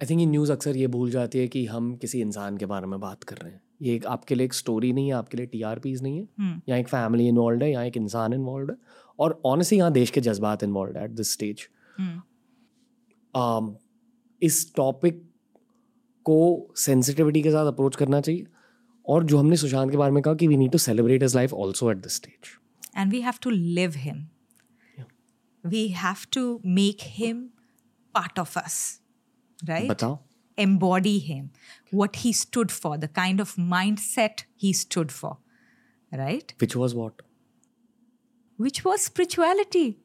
[0.00, 2.86] I think ये न्यूज़ अक्सर ये भूल जाती है कि हम किसी इंसान के बारे
[2.86, 5.46] में बात कर रहे हैं। ये एक आपके लिए एक स्टोरी नहीं है आपके लिए
[5.46, 6.68] टी आर पीज नहीं है। hmm.
[6.68, 8.76] यहाँ एक फैमिली इन्वॉल्व है यहाँ एक इंसान इन्वॉल्व है
[9.18, 11.68] और ऑनेस्टली यहाँ देश के जज्बात इन्वॉल्व है एट दिस स्टेज
[14.42, 15.22] इस टॉपिक
[16.26, 18.46] को सेंसिटिविटी के साथ अप्रोच करना चाहिए
[19.06, 21.54] और जो हमने सुशांत के बारे में कहा कि we need to celebrate is life
[21.54, 22.58] also at this stage
[22.96, 24.26] and we have to live him
[25.64, 27.42] we have to make him
[28.14, 28.78] part of us
[29.64, 30.18] right बताओ
[30.58, 31.44] embody him
[31.98, 35.30] what he stood for the kind of mindset he stood for
[36.12, 37.22] right which was what
[38.58, 39.98] which was spirituality.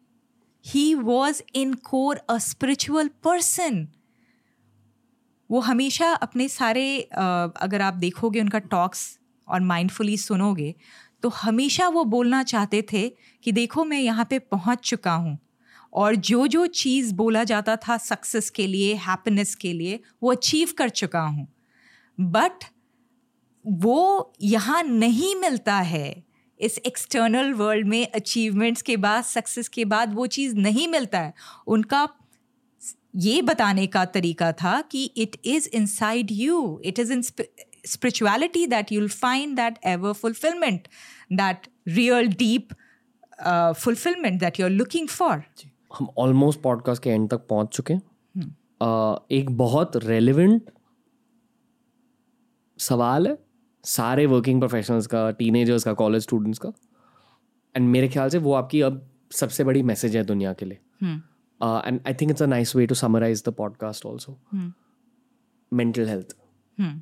[0.65, 3.85] He was in core a spiritual person.
[5.49, 9.03] वो हमेशा अपने सारे अगर आप देखोगे उनका talks
[9.47, 10.73] और माइंडफुली सुनोगे
[11.23, 13.07] तो हमेशा वो बोलना चाहते थे
[13.43, 15.37] कि देखो मैं यहाँ पे पहुँच चुका हूँ
[15.97, 20.73] और जो जो चीज़ बोला जाता था सक्सेस के लिए हैप्पीनेस के लिए, वो अचीव
[20.77, 21.47] कर चुका हूँ।
[22.17, 22.63] बट
[23.65, 26.23] वो यहाँ नहीं मिलता है।
[26.59, 31.33] इस एक्सटर्नल वर्ल्ड में अचीवमेंट्स के बाद सक्सेस के बाद वो चीज़ नहीं मिलता है।
[31.67, 32.07] उनका
[33.15, 38.91] ये बताने का तरीका था कि it is inside you it is in spirituality that
[38.91, 40.87] you'll find that ever fulfilment
[41.33, 42.73] that real deep
[43.83, 45.43] fulfilment that you are looking for
[45.99, 48.01] हम ऑलमोस्ट पॉडकास्ट के एंड तक पहुँच चुके हैं।
[48.83, 50.69] uh, एक बहुत रेलिवेंट
[52.79, 53.37] सवाल है
[53.83, 56.71] सारे वर्किंग प्रोफेशनल्स का टीनेजर्स का कॉलेज स्टूडेंट्स का।
[57.75, 61.99] एंड मेरे ख्याल से वो आपकी अब सबसे बड़ी मैसेज है दुनिया के लिए। And
[62.07, 64.37] I think it's a nice way to summarise the podcast also
[65.73, 66.35] mental health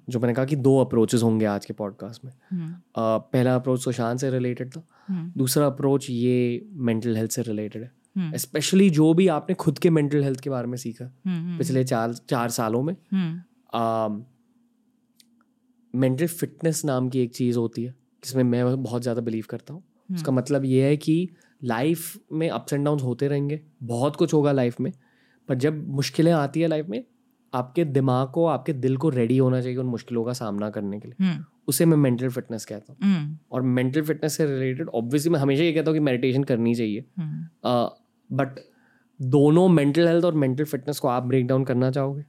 [0.09, 2.71] जो मैंने कहा कि दो अप्रोचेस होंगे आज के पॉडकास्ट में। hmm.
[2.71, 5.37] uh, पहला अप्रोच सुशांत से रिलेटेड था। hmm.
[5.37, 7.91] दूसरा अप्रोच ये मेंटल हेल्थ से रिलेटेड है।
[8.35, 12.13] स्पेशली जो भी आपने खुद के मेंटल हेल्थ के बारे में सीखा हम्म, पिछले चार
[12.29, 12.95] चार सालों में।
[15.93, 17.91] मेंटल फिटनेस नाम की एक चीज़ होती है
[18.23, 19.83] जिसमें मैं बहुत ज़्यादा बिलीव करता हूँ।
[20.15, 21.29] उसका मतलब ये है कि
[21.61, 24.91] लाइफ में अप्स एंड डाउन होते रहेंगे बहुत कुछ होगा लाइफ में
[25.49, 27.03] पर जब मुश्किलें आती है लाइफ में
[27.53, 31.07] आपके दिमाग को आपके दिल को रेडी होना चाहिए उन मुश्किलों का सामना करने के
[31.07, 31.27] लिए।
[31.67, 32.99] उसे मैं मेंटल फिटनेस कहता हूँ।
[33.51, 37.05] और मेंटल फिटनेस से रिलेटेड ऑब्वियसली मैं हमेशा ये कहता हूँ कि मेडिटेशन करनी चाहिए।
[38.29, 38.59] बट
[39.19, 42.23] दोनों मेंटल हेल्थ और मेंटल फिटनेस को आप ब्रेक डाउन करना चाहोगे?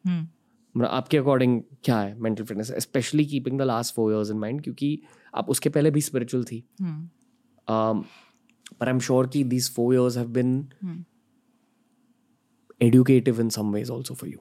[0.74, 4.62] मतलब आपके अकॉर्डिंग क्या है mental fitness specially keeping the last four years in mind
[4.62, 4.98] क्योंकि
[5.34, 6.64] आप उसके पहले भी स्पिरिचुअल थी।
[7.68, 8.02] पर
[8.82, 11.04] आई एम श्योर कि these four years have been
[12.82, 14.38] educative in some ways also for you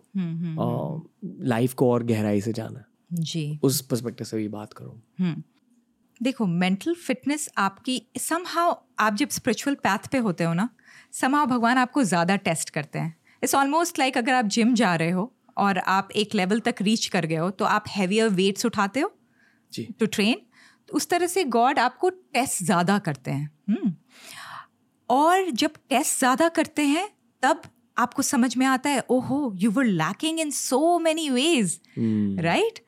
[1.46, 2.84] life को और गहराई से जाना।
[3.14, 5.44] जी। उस पर्सपेक्टिव से भी बात करूँ।
[6.22, 10.70] देखो मेंटल फिटनेस आपकी समहाउ आप जब स्पिरिचुअल पैथ पे होते हो ना
[11.16, 15.12] समहाउ भगवान आपको ज़्यादा टेस्ट करते हैं। इट्स ऑलमोस्ट लाइक अगर आप जिम जा रहे
[15.12, 19.00] हो और आप एक लेवल तक रीच कर गए हो तो आप हैवियर वेट्स उठाते
[19.00, 19.12] हो
[20.00, 20.42] टू ट्रेन
[20.90, 23.94] तो उस तरह से गॉड आपको टेस्ट ज़्यादा करते हैं। हम्म।
[25.10, 27.08] और जब टेस्ट ज़्यादा करते हैं
[27.44, 27.62] तब
[27.98, 31.80] आपको समझ में आता है ओहो you were lacking in so many ways
[32.44, 32.80] right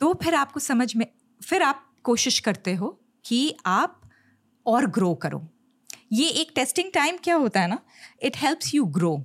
[0.00, 1.06] तो फिर आपको समझ में
[1.40, 2.88] फिर आप कोशिश करते हो
[3.24, 4.00] कि आप
[4.66, 5.46] और ग्रो करो।
[6.10, 7.78] ये एक टेस्टिंग टाइम क्या होता है ना?
[8.22, 9.24] इट हेल्प्स यू ग्रो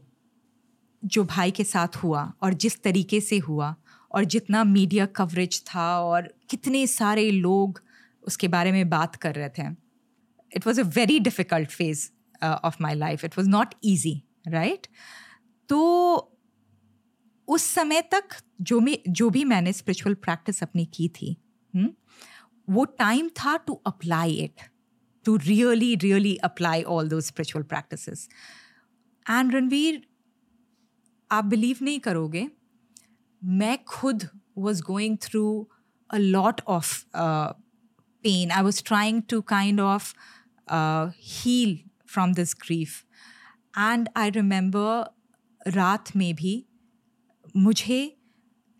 [1.03, 3.75] जो भाई के साथ हुआ और जिस तरीके से हुआ
[4.11, 7.81] और जितना मीडिया कवरेज था और कितने सारे लोग
[8.23, 9.67] उसके बारे में बात कर रहे थे।
[10.55, 12.09] It was a very difficult phase
[12.43, 14.87] of my life it was not easy right
[15.69, 15.79] तो
[17.47, 21.37] उस समय तक जो मैं जो भी मैंने स्पिरिचुअल प्रैक्टिस अपनी की थी
[21.75, 21.81] हुँ?
[21.81, 21.93] हम्म,
[22.69, 24.61] वो टाइम था to apply it
[25.23, 28.29] to really really apply all those spiritual practices
[29.29, 30.07] and Ranveer
[31.31, 32.49] आप बिलीव नहीं करोगे,
[33.43, 35.69] मैं खुद was going through
[36.11, 37.05] a lot of
[38.23, 40.13] pain I was trying to kind of
[41.15, 43.05] heal from this grief
[43.77, 45.15] and I remember
[45.67, 46.65] रात में भी
[47.57, 48.17] मुझे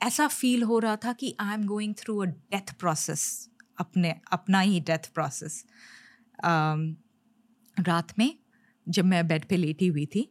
[0.02, 4.60] ऐसा फील हो रहा था कि I am going through a death process अपने, अपना
[4.60, 5.66] ही डेथ प्रोसेस
[6.44, 8.38] रात में
[8.88, 10.28] जब मैं बेड पे लेटी हुई थी,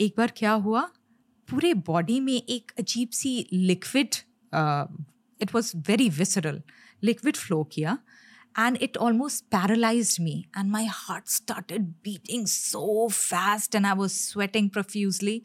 [0.00, 0.80] एक बार क्या हुआ,
[1.48, 4.14] पूरे बॉडी में एक अजीब सी liquid
[5.40, 6.62] it was very visceral
[7.02, 7.98] liquid flow किया
[8.58, 14.12] and it almost paralyse me and my heart started beating so fast and I was
[14.12, 15.36] sweating profusely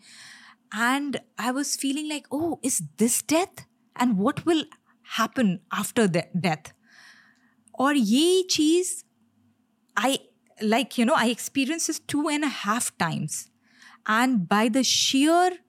[0.75, 3.65] and I was feeling like oh is this death
[4.01, 4.65] and what will
[5.19, 6.73] happen after death
[7.79, 8.93] और ये चीज़
[9.97, 10.19] I
[10.63, 13.49] like you know I experience is two and half times
[14.09, 15.59] and by the share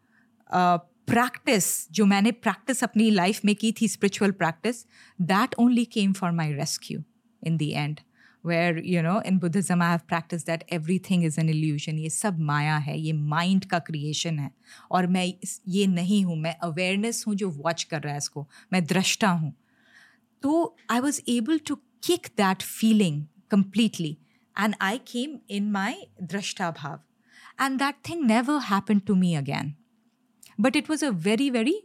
[1.07, 4.87] practice जो मैंने practice अपनी life में की थी spiritual practice
[5.21, 7.03] that only came for my rescue
[7.47, 8.01] in the end
[8.47, 10.65] where you know in Buddhism I have practise that
[10.99, 14.51] everything is an illusion ये सब माया है, ये माइंड का क्रिएशन है।
[14.91, 15.33] और मैं
[15.69, 19.53] ये नहीं हूँ, मैं अवेयरनेस हूँ जो वॉच कर रहा है इसको। मैं दृष्टा हूँ।
[20.43, 23.19] तो I was able to kick that feeling
[23.52, 24.20] completely.
[24.56, 27.00] And I came in my drashta bhav.
[27.60, 29.76] And that thing never happened to me again.
[30.58, 31.82] But it was a very, very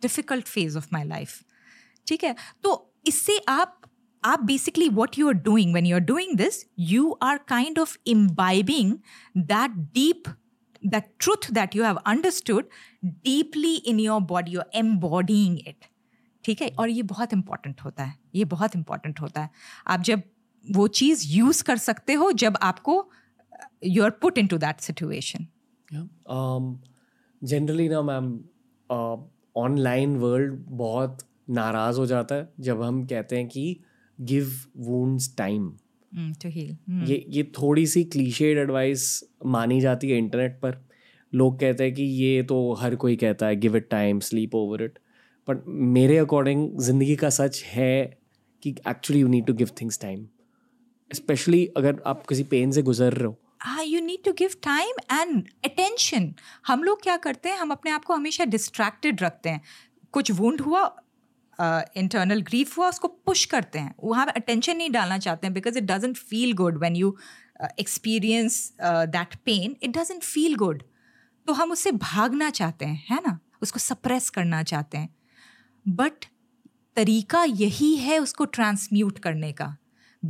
[0.00, 1.42] difficult phase of my life.
[2.08, 2.70] ठीक है तो
[3.06, 3.80] इससे आप
[4.24, 8.90] आप basically what you are doing when you're doing this you are kind of imbibing
[9.52, 10.28] that deep
[10.94, 12.66] that truth that you have understood
[13.28, 15.88] deeply in your body you're embodying it
[16.44, 19.50] ठीक है और ये बहुत इंपॉर्टेंट होता है ये बहुत इंपॉर्टेंट होता है
[19.94, 20.22] आप जब
[20.71, 23.09] वो चीज़ यूज़ कर सकते हो जब आपको
[23.85, 25.47] you are put into that situation
[27.43, 28.39] generally ना मैम
[29.55, 31.17] ऑनलाइन वर्ल्ड बहुत
[31.49, 33.79] नाराज़ हो जाता है जब हम कहते हैं कि
[34.21, 35.73] give wounds time
[36.17, 40.87] to heal ये ये थोड़ी सी क्लीशेड एडवाइस मानी जाती है इंटरनेट पर।
[41.33, 44.83] लोग कहते हैं कि ये तो हर कोई कहता है give it time sleep over
[44.83, 44.99] it
[45.49, 48.19] but मेरे अकॉर्डिंग ज़िंदगी का सच है
[48.63, 50.27] कि actually you need to give things time
[51.11, 54.95] specially अगर आप किसी पेन से गुजर रहे हो। हाँ you need to give time
[55.11, 56.33] and attention
[56.67, 59.61] हम लोग क्या करते हैं हम अपने आप को हमेशा डिस्ट्रैक्टेड रखते हैं।
[60.13, 60.83] कुछ वुंड हुआ
[61.59, 65.77] इंटरनल uh, ग्रीफ हुआ उसको पुश करते हैं। वहाँ अटेंशन नहीं डालना चाहते हैं because
[65.77, 67.15] it doesn't feel good when you
[67.79, 70.83] experience that pain it doesn't feel good
[71.47, 73.39] तो हम उससे भागना चाहते हैं है ना?
[73.61, 75.15] उसको सप्रेस करना चाहते हैं।
[75.85, 76.25] बट
[76.97, 79.75] तरीका यही है उसको ट्रांसम्यूट करने का।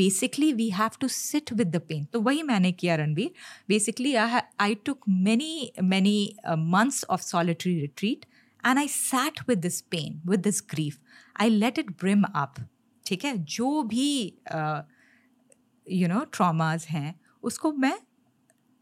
[0.01, 3.33] Basically we have to sit with the pain तो वही मैंने किया Ranveer
[3.69, 8.25] basically I took many many months of solitary retreat
[8.65, 10.99] and I sat with this pain with this grief
[11.41, 12.55] I let it brim up
[13.05, 13.37] ठीक है?
[13.37, 14.33] जो भी
[15.91, 17.97] you know traumas हैं उसको मैं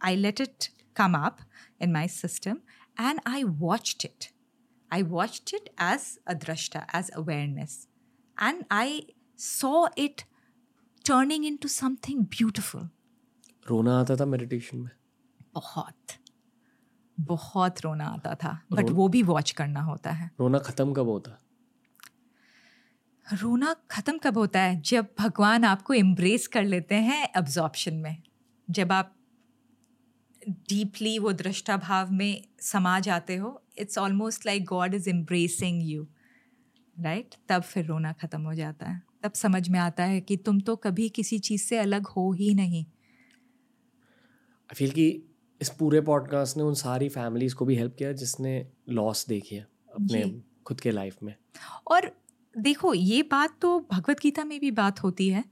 [0.02, 1.38] I let it come up
[1.82, 2.62] in my system
[2.98, 4.32] and I watched it.
[4.92, 7.88] I watched it as a drashta, as awareness.
[8.38, 9.02] And I
[9.36, 10.26] saw it
[11.06, 12.88] turning into something beautiful.
[13.68, 14.92] रोना आता था meditation में?
[15.54, 15.96] बहुत
[17.20, 21.38] बहुत रोना आता था बट वो भी वॉच करना होता है। रोना खत्म कब होता?
[23.34, 24.82] रोना खत्म कब होता है?
[24.82, 28.24] जब भगवान आपको एम्ब्रेस कर लेते हैं एब्जॉर्प्शन में।
[28.70, 29.16] जब आप
[30.50, 36.08] डीपली वो दृष्टा भाव में समा जाते हो it's almost like God is embracing you
[37.00, 40.60] right तब फिर रोना ख़त्म हो जाता है। तब समझ में आता है कि तुम
[40.60, 45.24] तो कभी किसी चीज़ से अलग हो ही नहीं। आई फील कि
[45.62, 49.62] इस पूरे पॉडकास्ट ने उन सारी फैमिलीज़ को भी हेल्प किया जिसने लॉस देखी है
[49.62, 51.36] अपने खुद के लाइफ में।
[51.88, 52.12] और
[52.58, 55.44] देखो ये बात तो भगवत गीता में भी बात होती है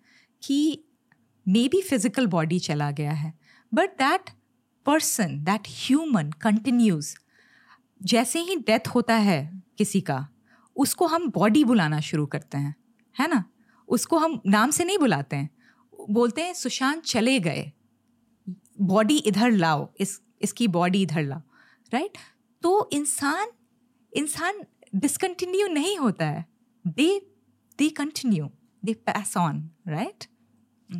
[0.43, 0.83] कि
[1.47, 3.33] मे बी फ़िज़िकल बॉडी चला गया है
[3.73, 4.29] but that
[4.85, 7.15] person that human continues
[8.03, 10.27] जैसे ही डेथ होता है किसी का
[10.75, 12.75] उसको हम बॉडी बुलाना शुरू करते हैं
[13.19, 13.43] है ना?
[13.91, 15.49] उसको हम नाम से नहीं बुलाते हैं।
[16.09, 17.71] बोलते हैं सुशांत चले गए।
[18.81, 21.41] बॉडी इधर लाओ। इस इसकी बॉडी इधर लाओ।
[21.93, 22.17] राइट
[22.61, 23.47] तो इंसान
[24.13, 24.61] इंसान
[24.95, 26.45] डिसकंटिन्यू नहीं होता है।
[26.87, 27.09] दे
[27.79, 28.49] they continue
[28.85, 30.25] they pass on right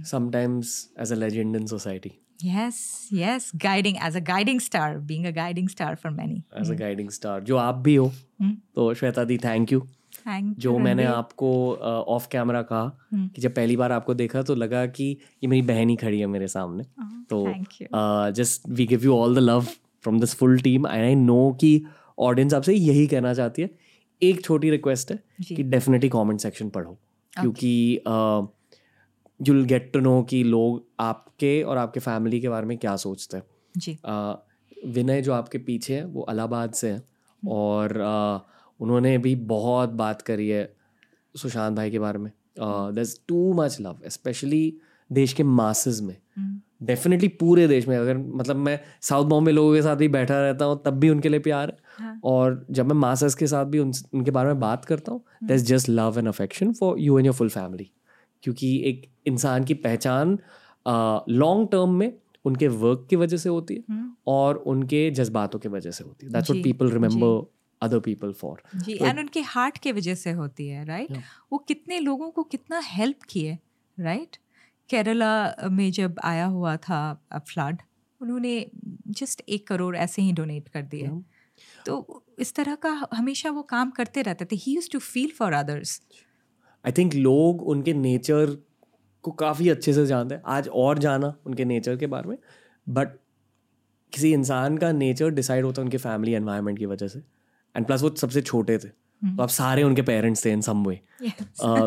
[0.06, 2.78] sometimes as a legend in society yes
[3.14, 3.48] yes.
[3.64, 4.86] Guiding as a guiding star.
[5.10, 6.38] Being a guiding star for many.
[6.62, 6.76] As mm.
[6.76, 7.40] a guiding star.
[7.42, 8.06] जो आप भी हो
[8.44, 8.56] mm.
[8.76, 9.80] तो श्वेता दी thank you
[10.28, 13.34] जो मैंने आपको off uh, camera कहा hmm.
[13.36, 16.26] कि जब पहली बार आपको देखा तो लगा कि ये मेरी बहन ही खड़ी है
[16.26, 16.84] मेरे सामने.
[16.84, 19.62] Oh, तो just we give you all the love
[20.04, 21.84] from this full team and I know कि
[22.20, 23.70] ऑडियंस आपसे यही कहना चाहती है.
[24.22, 26.98] एक छोटी रिक्वेस्ट है कि डेफिनेटली कमेंट सेक्शन पढ़ो.
[27.34, 28.48] क्योंकि uh,
[29.48, 33.38] you'll get to know कि लोग आपके और आपके फैमिली के बारे में क्या सोचते
[33.38, 33.44] हैं.
[34.88, 38.38] विनय जो आपके पीछे है वो अलाहाबाद से हैं हम्म। और आ,
[38.82, 40.74] उन्होंने भी बहुत बात करी है
[41.36, 42.32] सुशांत भाई के बारे में।
[43.02, 44.64] Is too much love specially
[45.10, 46.16] देश के मासेस में।
[46.84, 50.40] डेफिनेटली हम्म। पूरे देश में अगर मतलब मैं साउथ बॉम्बे लोगों के साथ भी बैठा
[50.42, 52.20] रहता हूँ तब भी उनके लिए प्यार है। हाँ.
[52.24, 55.66] और जब मैं मासेस के साथ भी उन, उनके बारे में बात करता हूँ is
[55.66, 57.90] just love and affection for you and your full family
[58.44, 60.38] क्योंकि एक इंसान की पहचान
[61.30, 62.14] लॉन्ग टर्म में
[62.46, 66.26] उनके वर्क की वजह से होती है हम्म। और उनके जज्बातों की वजह से होती
[66.26, 67.42] है। That's what people remember
[67.82, 71.20] other people for ji and उनके हार्ट के वजह से होती है राइट right?
[71.20, 71.52] yeah.
[71.52, 73.58] वो कितने लोगों को कितना हेल्प किए
[73.98, 74.40] राइट right?
[74.90, 77.02] केरला में जब आया हुआ था
[77.36, 77.82] फ्लड
[78.22, 78.56] उन्होंने
[79.20, 81.22] जस्ट एक करोड़ ऐसे ही डोनेट कर दिए yeah.
[81.86, 85.54] तो इस तरह का हमेशा वो काम करते रहते थे he used to feel for
[85.54, 86.02] others
[86.86, 88.56] I think लोग उनके नेचर
[89.24, 92.38] को काफ़ी अच्छे से जानते हैं आज और जाना उनके नेचर के बारे में
[92.88, 93.18] बट
[94.14, 97.22] किसी इंसान का नेचर डिसाइड होता है उनके फैमिली एनवायरनमेंट की वजह से
[97.76, 99.38] एंड प्लस वो सबसे छोटे थे। hmm.
[99.38, 101.02] तो आप सारे उनके पेरेंट्स थे इन सम वे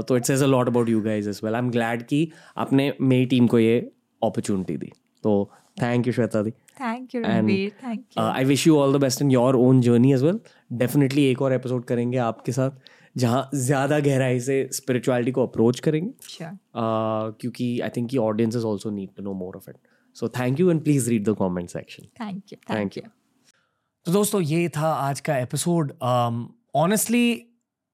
[0.09, 2.93] तो it's as a lot about you guys is well I am glad कि आपने
[3.03, 3.79] मेरी टीम को ये
[4.23, 4.91] अपॉर्चुनिटी दी।
[5.25, 5.51] तो
[5.83, 9.31] thank you Shweta the thank you thank you I wish you all the best in
[9.31, 10.41] your own journey as well
[10.79, 12.71] definitely एक और episode करेंगे आपके साथ
[13.17, 16.49] जहाँ ज़्यादा गहराई से स्पिरिचुअलिटी को अप्रोच करेंगे। Sure.
[16.51, 19.77] uh, क्योंकि आई थिंक की audience is also need to know more of it
[20.17, 23.03] so thank you and please read the comment section thank you thank you
[24.07, 25.93] तो दोस्तों ये था आज का एपिसोड
[26.75, 27.43] ऑनेस्टली um,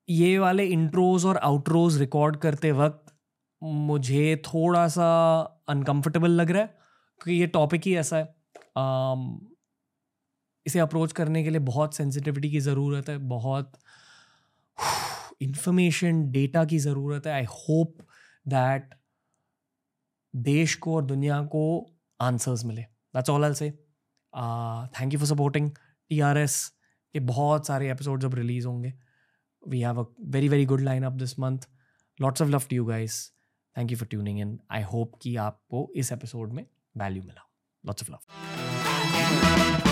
[0.08, 3.12] ये वाले इंट्रोज और आउट्रोज रिकॉर्ड करते वक्त
[3.62, 5.06] मुझे थोड़ा सा
[5.68, 6.66] अनकंफर्टेबल लग रहा है
[7.20, 8.24] क्योंकि ये टॉपिक ही ऐसा है।
[8.78, 9.38] Um,
[10.66, 13.72] इसे अप्रोच करने के लिए बहुत सेंसिटिविटी की ज़रूरत है बहुत
[15.42, 17.96] इंफॉर्मेशन डेटा की ज़रूरत है। आई होप
[18.48, 18.94] दैट
[20.36, 21.64] देश को और दुनिया को
[22.20, 23.70] आंसर्स मिले। That's all I say
[25.00, 25.70] thank you for supporting
[26.10, 26.54] T R S
[27.14, 28.92] के बहुत सारे एपिसोड जब रिलीज़ होंगे।
[29.68, 31.68] We have a very very good line up this month
[32.20, 33.20] lots of love to you guys
[33.76, 37.46] thank you for tuning in I hope कि आपको इस episode में value मिला।
[37.86, 39.89] Lots of love